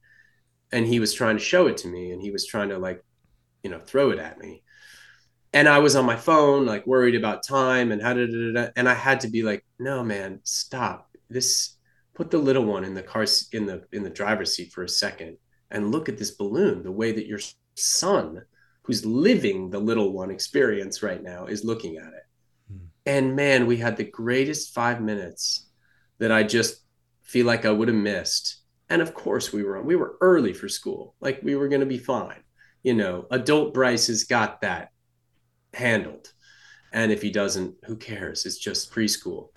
and 0.71 0.85
he 0.85 0.99
was 0.99 1.13
trying 1.13 1.37
to 1.37 1.43
show 1.43 1.67
it 1.67 1.77
to 1.77 1.87
me 1.87 2.11
and 2.11 2.21
he 2.21 2.31
was 2.31 2.45
trying 2.45 2.69
to 2.69 2.77
like 2.77 3.03
you 3.65 3.71
know 3.71 3.79
throw 3.79 4.11
it 4.11 4.19
at 4.19 4.37
me. 4.37 4.61
And 5.51 5.67
i 5.67 5.79
was 5.79 5.95
on 5.95 6.05
my 6.05 6.15
phone 6.15 6.67
like 6.67 6.85
worried 6.85 7.15
about 7.15 7.47
time 7.47 7.91
and 7.91 7.99
how 8.01 8.13
did 8.13 8.29
and 8.75 8.87
i 8.87 8.93
had 8.93 9.21
to 9.21 9.27
be 9.27 9.41
like 9.41 9.65
no 9.79 10.03
man 10.03 10.39
stop. 10.43 11.09
This 11.29 11.77
put 12.13 12.29
the 12.29 12.37
little 12.37 12.63
one 12.63 12.83
in 12.83 12.93
the 12.93 13.01
car 13.01 13.25
in 13.51 13.65
the 13.65 13.83
in 13.91 14.03
the 14.03 14.17
driver's 14.21 14.55
seat 14.55 14.71
for 14.71 14.83
a 14.83 14.89
second 14.89 15.37
and 15.71 15.91
look 15.91 16.07
at 16.07 16.19
this 16.19 16.35
balloon. 16.41 16.83
The 16.83 16.91
way 17.01 17.11
that 17.11 17.25
your 17.25 17.39
son 17.73 18.43
who's 18.83 19.03
living 19.03 19.71
the 19.71 19.79
little 19.79 20.13
one 20.13 20.29
experience 20.29 21.01
right 21.01 21.23
now 21.23 21.47
is 21.47 21.65
looking 21.65 21.97
at 21.97 22.13
it. 22.13 22.25
Hmm. 22.71 22.85
And 23.07 23.35
man, 23.35 23.65
we 23.65 23.77
had 23.77 23.97
the 23.97 24.11
greatest 24.21 24.75
five 24.75 25.01
minutes 25.01 25.67
that 26.19 26.31
I 26.31 26.43
just 26.43 26.85
feel 27.23 27.47
like 27.47 27.65
I 27.65 27.71
would 27.71 27.87
have 27.87 27.97
missed. 27.97 28.61
And 28.91 29.01
of 29.01 29.15
course, 29.15 29.51
we 29.51 29.63
were 29.63 29.81
we 29.81 29.95
were 29.95 30.17
early 30.21 30.53
for 30.53 30.69
school, 30.69 31.15
like 31.19 31.39
we 31.41 31.55
were 31.55 31.67
going 31.67 31.87
to 31.87 31.95
be 31.97 31.97
fine. 31.97 32.44
You 32.85 32.93
know, 32.93 33.25
adult 33.31 33.73
Bryce 33.73 34.05
has 34.07 34.25
got 34.25 34.61
that 34.61 34.91
handled, 35.73 36.31
and 36.93 37.11
if 37.11 37.19
he 37.19 37.31
doesn't, 37.31 37.73
who 37.85 37.95
cares? 37.95 38.45
It's 38.45 38.59
just 38.59 38.93
preschool. 38.93 39.47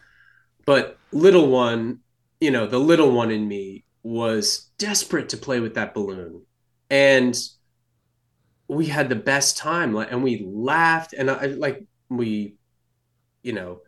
But 0.64 0.96
little 1.12 1.48
one, 1.48 1.98
you 2.40 2.50
know, 2.50 2.66
the 2.66 2.80
little 2.80 3.12
one 3.12 3.30
in 3.30 3.46
me 3.46 3.84
was 4.02 4.70
desperate 4.78 5.28
to 5.28 5.36
play 5.36 5.60
with 5.60 5.74
that 5.74 5.92
balloon, 5.92 6.46
and 6.88 7.38
we 8.66 8.86
had 8.86 9.10
the 9.10 9.14
best 9.14 9.58
time, 9.58 9.94
and 9.94 10.22
we 10.22 10.42
laughed, 10.46 11.12
and 11.12 11.30
I 11.30 11.48
like 11.48 11.84
we 12.08 12.54
you 13.42 13.52
know 13.52 13.82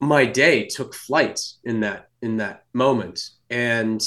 my 0.00 0.24
day 0.24 0.66
took 0.68 0.94
flight 0.94 1.38
in 1.64 1.80
that 1.80 2.08
in 2.22 2.38
that 2.38 2.64
moment. 2.72 3.28
And 3.50 4.02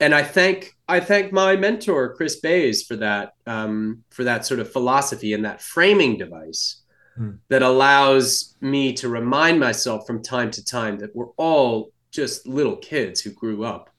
and 0.00 0.14
i 0.14 0.22
thank 0.22 0.76
i 0.88 1.00
thank 1.00 1.32
my 1.32 1.56
mentor 1.56 2.14
chris 2.14 2.36
bayes 2.36 2.82
for 2.82 2.96
that 2.96 3.32
um, 3.46 4.02
for 4.10 4.24
that 4.24 4.44
sort 4.44 4.60
of 4.60 4.70
philosophy 4.70 5.32
and 5.32 5.44
that 5.44 5.62
framing 5.62 6.16
device 6.16 6.82
hmm. 7.16 7.32
that 7.48 7.62
allows 7.62 8.56
me 8.60 8.92
to 8.92 9.08
remind 9.08 9.58
myself 9.60 10.06
from 10.06 10.22
time 10.22 10.50
to 10.50 10.64
time 10.64 10.98
that 10.98 11.14
we're 11.14 11.32
all 11.36 11.90
just 12.10 12.46
little 12.46 12.76
kids 12.76 13.20
who 13.20 13.30
grew 13.30 13.64
up 13.64 13.90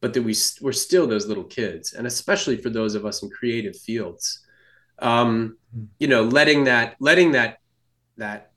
but 0.00 0.14
that 0.14 0.22
we 0.22 0.34
we're 0.60 0.72
still 0.72 1.06
those 1.06 1.26
little 1.26 1.44
kids 1.44 1.92
and 1.92 2.06
especially 2.06 2.56
for 2.56 2.70
those 2.70 2.94
of 2.94 3.04
us 3.04 3.22
in 3.22 3.30
creative 3.30 3.76
fields 3.76 4.44
um, 5.00 5.56
hmm. 5.74 5.84
you 5.98 6.08
know 6.08 6.24
letting 6.24 6.64
that 6.64 6.96
letting 7.00 7.32
that 7.32 7.58
that 8.16 8.52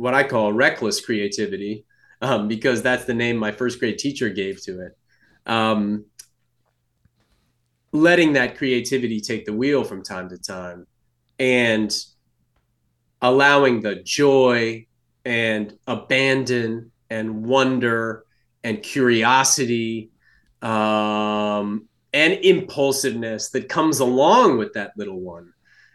what 0.00 0.14
I 0.14 0.22
call 0.22 0.50
reckless 0.50 1.04
creativity, 1.04 1.84
um, 2.22 2.48
because 2.48 2.80
that's 2.80 3.04
the 3.04 3.12
name 3.12 3.36
my 3.36 3.52
first 3.52 3.78
grade 3.78 3.98
teacher 3.98 4.30
gave 4.30 4.62
to 4.62 4.80
it. 4.80 4.96
Um, 5.46 6.04
letting 7.92 8.34
that 8.34 8.56
creativity 8.56 9.20
take 9.20 9.44
the 9.44 9.52
wheel 9.52 9.82
from 9.82 10.02
time 10.02 10.28
to 10.28 10.38
time 10.38 10.86
and 11.38 11.92
allowing 13.20 13.80
the 13.80 13.96
joy 13.96 14.86
and 15.24 15.76
abandon 15.86 16.92
and 17.08 17.44
wonder 17.44 18.24
and 18.62 18.82
curiosity 18.82 20.10
um, 20.62 21.88
and 22.12 22.34
impulsiveness 22.44 23.50
that 23.50 23.68
comes 23.68 24.00
along 24.00 24.58
with 24.58 24.72
that 24.74 24.92
little 24.96 25.20
one 25.20 25.52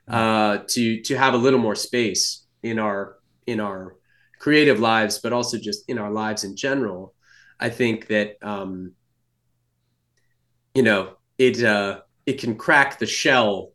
uh, 0.07 0.59
to 0.67 1.01
to 1.01 1.17
have 1.17 1.33
a 1.33 1.37
little 1.37 1.59
more 1.59 1.75
space 1.75 2.45
in 2.63 2.79
our 2.79 3.17
in 3.47 3.59
our 3.59 3.95
creative 4.39 4.79
lives, 4.79 5.19
but 5.19 5.33
also 5.33 5.57
just 5.57 5.89
in 5.89 5.97
our 5.97 6.11
lives 6.11 6.43
in 6.43 6.55
general, 6.55 7.13
I 7.59 7.69
think 7.69 8.07
that 8.07 8.35
um, 8.41 8.93
you 10.75 10.83
know 10.83 11.15
it 11.37 11.63
uh, 11.63 12.01
it 12.25 12.39
can 12.39 12.55
crack 12.55 12.99
the 12.99 13.05
shell 13.05 13.71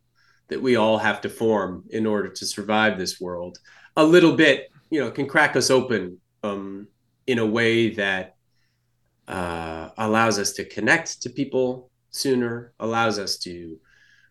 that 0.49 0.63
we 0.63 0.77
all 0.77 0.99
have 0.99 1.21
to 1.23 1.29
form 1.29 1.85
in 1.91 2.07
order 2.07 2.29
to 2.29 2.47
survive 2.47 2.99
this 2.99 3.21
world 3.21 3.59
a 3.97 4.05
little 4.05 4.35
bit. 4.37 4.69
You 4.91 5.01
know, 5.01 5.11
can 5.11 5.27
crack 5.27 5.57
us 5.57 5.71
open 5.71 6.19
um, 6.43 6.89
in 7.27 7.39
a 7.39 7.47
way 7.47 7.91
that 7.91 8.37
uh, 9.29 9.91
allows 9.97 10.39
us 10.39 10.53
to 10.55 10.65
connect 10.65 11.23
to 11.23 11.31
people 11.31 11.91
sooner, 12.11 12.73
allows 12.81 13.19
us 13.19 13.39
to 13.39 13.79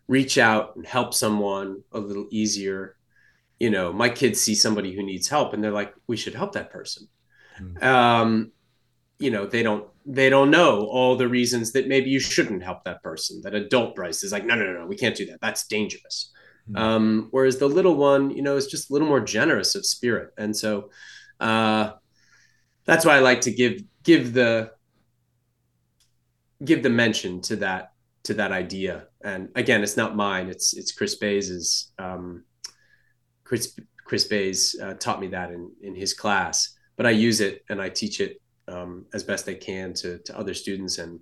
reach 0.08 0.38
out 0.38 0.76
and 0.76 0.86
help 0.86 1.14
someone 1.14 1.82
a 1.92 1.98
little 2.00 2.26
easier 2.30 2.96
you 3.60 3.70
know 3.70 3.92
my 3.92 4.08
kids 4.08 4.40
see 4.40 4.56
somebody 4.56 4.92
who 4.92 5.04
needs 5.04 5.28
help 5.28 5.52
and 5.52 5.62
they're 5.62 5.70
like 5.70 5.94
we 6.08 6.16
should 6.16 6.34
help 6.34 6.52
that 6.52 6.72
person 6.72 7.06
mm. 7.60 7.80
um, 7.84 8.50
you 9.20 9.30
know, 9.30 9.46
they 9.46 9.62
don't 9.62 9.86
they 10.06 10.30
don't 10.30 10.50
know 10.50 10.86
all 10.86 11.14
the 11.14 11.28
reasons 11.28 11.72
that 11.72 11.86
maybe 11.86 12.10
you 12.10 12.18
shouldn't 12.18 12.62
help 12.62 12.82
that 12.84 13.02
person. 13.02 13.40
That 13.42 13.54
adult 13.54 13.94
Bryce 13.94 14.24
is 14.24 14.32
like, 14.32 14.46
no, 14.46 14.54
no, 14.54 14.64
no, 14.64 14.80
no, 14.80 14.86
we 14.86 14.96
can't 14.96 15.14
do 15.14 15.26
that. 15.26 15.40
That's 15.40 15.66
dangerous. 15.66 16.32
Mm. 16.70 16.78
Um, 16.78 17.28
whereas 17.30 17.58
the 17.58 17.68
little 17.68 17.94
one, 17.94 18.30
you 18.30 18.42
know, 18.42 18.56
is 18.56 18.66
just 18.66 18.90
a 18.90 18.92
little 18.92 19.08
more 19.08 19.20
generous 19.20 19.74
of 19.74 19.84
spirit, 19.84 20.30
and 20.38 20.56
so 20.56 20.90
uh, 21.38 21.92
that's 22.86 23.04
why 23.04 23.16
I 23.16 23.20
like 23.20 23.42
to 23.42 23.52
give 23.52 23.82
give 24.02 24.32
the 24.32 24.72
give 26.64 26.82
the 26.82 26.90
mention 26.90 27.40
to 27.42 27.56
that 27.56 27.92
to 28.24 28.34
that 28.34 28.52
idea. 28.52 29.06
And 29.22 29.50
again, 29.54 29.82
it's 29.82 29.96
not 29.96 30.16
mine. 30.16 30.48
It's 30.48 30.74
it's 30.74 30.92
Chris 30.92 31.16
Bayes's. 31.16 31.92
Um, 31.98 32.44
Chris 33.44 33.78
Chris 34.04 34.24
Bayes 34.24 34.76
uh, 34.82 34.94
taught 34.94 35.20
me 35.20 35.28
that 35.28 35.50
in 35.50 35.72
in 35.82 35.94
his 35.94 36.14
class, 36.14 36.76
but 36.96 37.04
I 37.04 37.10
use 37.10 37.40
it 37.40 37.64
and 37.68 37.82
I 37.82 37.88
teach 37.88 38.20
it 38.20 38.39
um, 38.70 39.06
as 39.12 39.22
best 39.22 39.46
they 39.46 39.54
can 39.54 39.92
to 39.94 40.18
to 40.18 40.38
other 40.38 40.54
students 40.54 40.98
and 40.98 41.20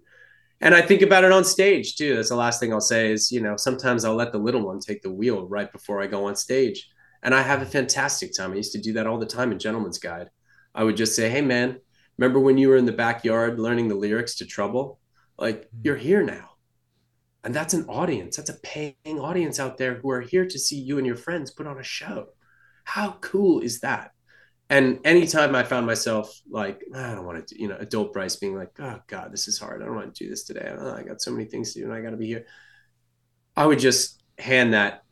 and 0.61 0.75
I 0.75 0.83
think 0.83 1.03
about 1.03 1.23
it 1.23 1.31
on 1.31 1.45
stage 1.45 1.95
too. 1.95 2.17
That's 2.17 2.31
the 2.31 2.35
last 2.35 2.59
thing 2.59 2.73
I'll 2.73 2.81
say 2.81 3.13
is 3.13 3.31
you 3.31 3.41
know 3.41 3.57
sometimes 3.57 4.05
I'll 4.05 4.15
let 4.15 4.33
the 4.33 4.39
little 4.39 4.65
one 4.67 4.81
take 4.81 5.03
the 5.03 5.13
wheel 5.13 5.47
right 5.47 5.71
before 5.71 6.03
I 6.03 6.07
go 6.07 6.25
on 6.27 6.37
stage, 6.37 6.89
and 7.23 7.35
I 7.35 7.43
have 7.43 7.63
a 7.63 7.67
fantastic 7.67 8.35
time. 8.37 8.53
I 8.53 8.57
used 8.57 8.73
to 8.73 8.81
do 8.81 8.95
that 8.95 9.07
all 9.07 9.19
the 9.19 9.27
time 9.27 9.53
in 9.53 9.59
Gentleman's 9.59 9.99
Guide. 9.99 10.31
I 10.75 10.85
would 10.85 10.97
just 10.97 11.15
say, 11.15 11.29
"Hey 11.29 11.43
man, 11.43 11.79
remember 12.17 12.41
when 12.41 12.59
you 12.59 12.69
were 12.71 12.77
in 12.77 12.87
the 12.87 12.93
backyard 12.93 13.61
learning 13.61 13.89
the 13.89 13.95
lyrics 13.95 14.37
to 14.37 14.47
Trouble? 14.47 14.99
Like 15.39 15.61
mm-hmm. 15.63 15.79
you're 15.85 15.97
here 15.97 16.23
now." 16.23 16.51
And 17.45 17.55
that's 17.55 17.75
an 17.75 17.87
audience. 17.89 18.37
That's 18.37 18.51
a 18.51 18.61
paying 18.61 19.21
audience 19.21 19.61
out 19.61 19.79
there 19.79 19.95
who 19.95 20.11
are 20.11 20.21
here 20.21 20.45
to 20.45 20.59
see 20.59 20.77
you 20.77 20.99
and 20.99 21.07
your 21.07 21.17
friends 21.17 21.53
put 21.53 21.69
on 21.69 21.79
a 21.79 21.85
show. 21.85 22.31
How 22.83 23.13
cool 23.21 23.61
is 23.61 23.81
that? 23.81 24.11
And 24.71 25.01
anytime 25.05 25.55
I 25.55 25.63
found 25.63 25.87
myself 25.87 26.39
like, 26.51 26.83
I 26.95 27.15
don't 27.15 27.25
want 27.25 27.47
to, 27.47 27.61
you 27.61 27.69
know, 27.69 27.77
adult 27.77 28.13
Bryce 28.13 28.37
being 28.37 28.55
like, 28.55 28.71
oh 28.79 29.01
God, 29.07 29.33
this 29.33 29.49
is 29.49 29.59
hard. 29.59 29.83
I 29.83 29.87
don't 29.87 29.95
want 29.95 30.15
to 30.15 30.25
do 30.25 30.29
this 30.29 30.45
today. 30.45 30.75
Oh, 30.79 30.93
I 30.93 31.03
got 31.03 31.23
so 31.23 31.31
many 31.31 31.47
things 31.47 31.73
to 31.73 31.81
do 31.81 31.85
and 31.87 31.95
I 31.95 32.03
got 32.03 32.11
to 32.11 32.19
be 32.19 32.27
here. 32.27 32.45
I 33.57 33.65
would 33.65 33.79
just 33.79 34.23
hand 34.39 34.75
that, 34.75 35.05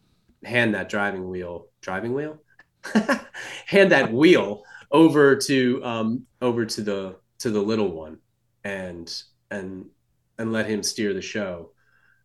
hand 0.44 0.74
that 0.74 0.90
driving 0.90 1.28
wheel, 1.30 1.68
driving 1.80 2.12
wheel, 2.12 2.42
hand 3.66 3.92
that 3.92 4.12
wheel 4.12 4.62
over 4.90 5.36
to, 5.36 5.80
um, 5.82 6.26
over 6.42 6.66
to 6.66 6.82
the, 6.82 7.16
to 7.38 7.50
the 7.50 7.60
little 7.60 7.90
one 7.90 8.18
and, 8.62 9.10
and, 9.50 9.86
and 10.38 10.52
let 10.52 10.66
him 10.66 10.82
steer 10.82 11.14
the 11.14 11.22
show. 11.22 11.70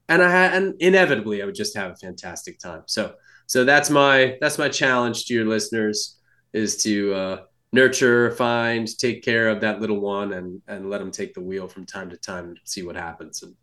And 0.10 0.22
I 0.22 0.48
and 0.48 0.76
inevitably 0.82 1.42
I 1.42 1.46
would 1.46 1.56
just 1.56 1.78
have 1.78 1.92
a 1.92 1.96
fantastic 1.96 2.60
time. 2.60 2.84
So, 2.88 3.14
so 3.48 3.64
that's 3.64 3.90
my 3.90 4.38
that's 4.42 4.58
my 4.58 4.68
challenge 4.68 5.26
to 5.26 5.34
your 5.34 5.46
listeners 5.46 6.18
is 6.54 6.84
to 6.84 7.14
uh, 7.14 7.42
nurture, 7.74 8.32
find, 8.32 8.88
take 8.98 9.24
care 9.24 9.50
of 9.50 9.62
that 9.62 9.82
little 9.82 10.00
one, 10.00 10.34
and 10.34 10.62
and 10.68 10.90
let 10.90 11.00
them 11.00 11.12
take 11.12 11.34
the 11.34 11.42
wheel 11.42 11.68
from 11.68 11.86
time 11.86 12.10
to 12.10 12.18
time 12.18 12.46
and 12.46 12.60
see 12.64 12.84
what 12.84 12.96
happens, 12.96 13.44
and 13.44 13.56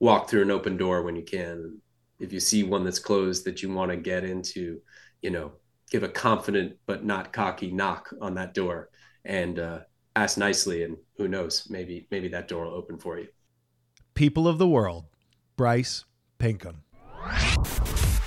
walk 0.00 0.28
through 0.28 0.42
an 0.42 0.50
open 0.50 0.76
door 0.76 1.02
when 1.02 1.16
you 1.16 1.24
can. 1.24 1.80
If 2.18 2.32
you 2.32 2.40
see 2.40 2.62
one 2.62 2.84
that's 2.84 2.98
closed 3.00 3.44
that 3.46 3.62
you 3.62 3.72
want 3.72 3.90
to 3.90 3.96
get 3.96 4.24
into, 4.24 4.80
you 5.22 5.30
know, 5.30 5.52
give 5.90 6.04
a 6.04 6.08
confident 6.08 6.76
but 6.86 7.04
not 7.04 7.32
cocky 7.32 7.70
knock 7.70 8.14
on 8.20 8.34
that 8.34 8.54
door 8.54 8.90
and 9.24 9.58
uh, 9.58 9.80
ask 10.16 10.38
nicely, 10.38 10.84
and 10.84 10.96
who 11.16 11.28
knows, 11.28 11.68
maybe 11.68 12.06
maybe 12.10 12.28
that 12.28 12.48
door 12.48 12.64
will 12.64 12.74
open 12.74 12.98
for 12.98 13.18
you. 13.18 13.28
People 14.14 14.46
of 14.46 14.58
the 14.58 14.68
world, 14.68 15.06
Bryce 15.56 16.04
Pinkham. 16.38 16.84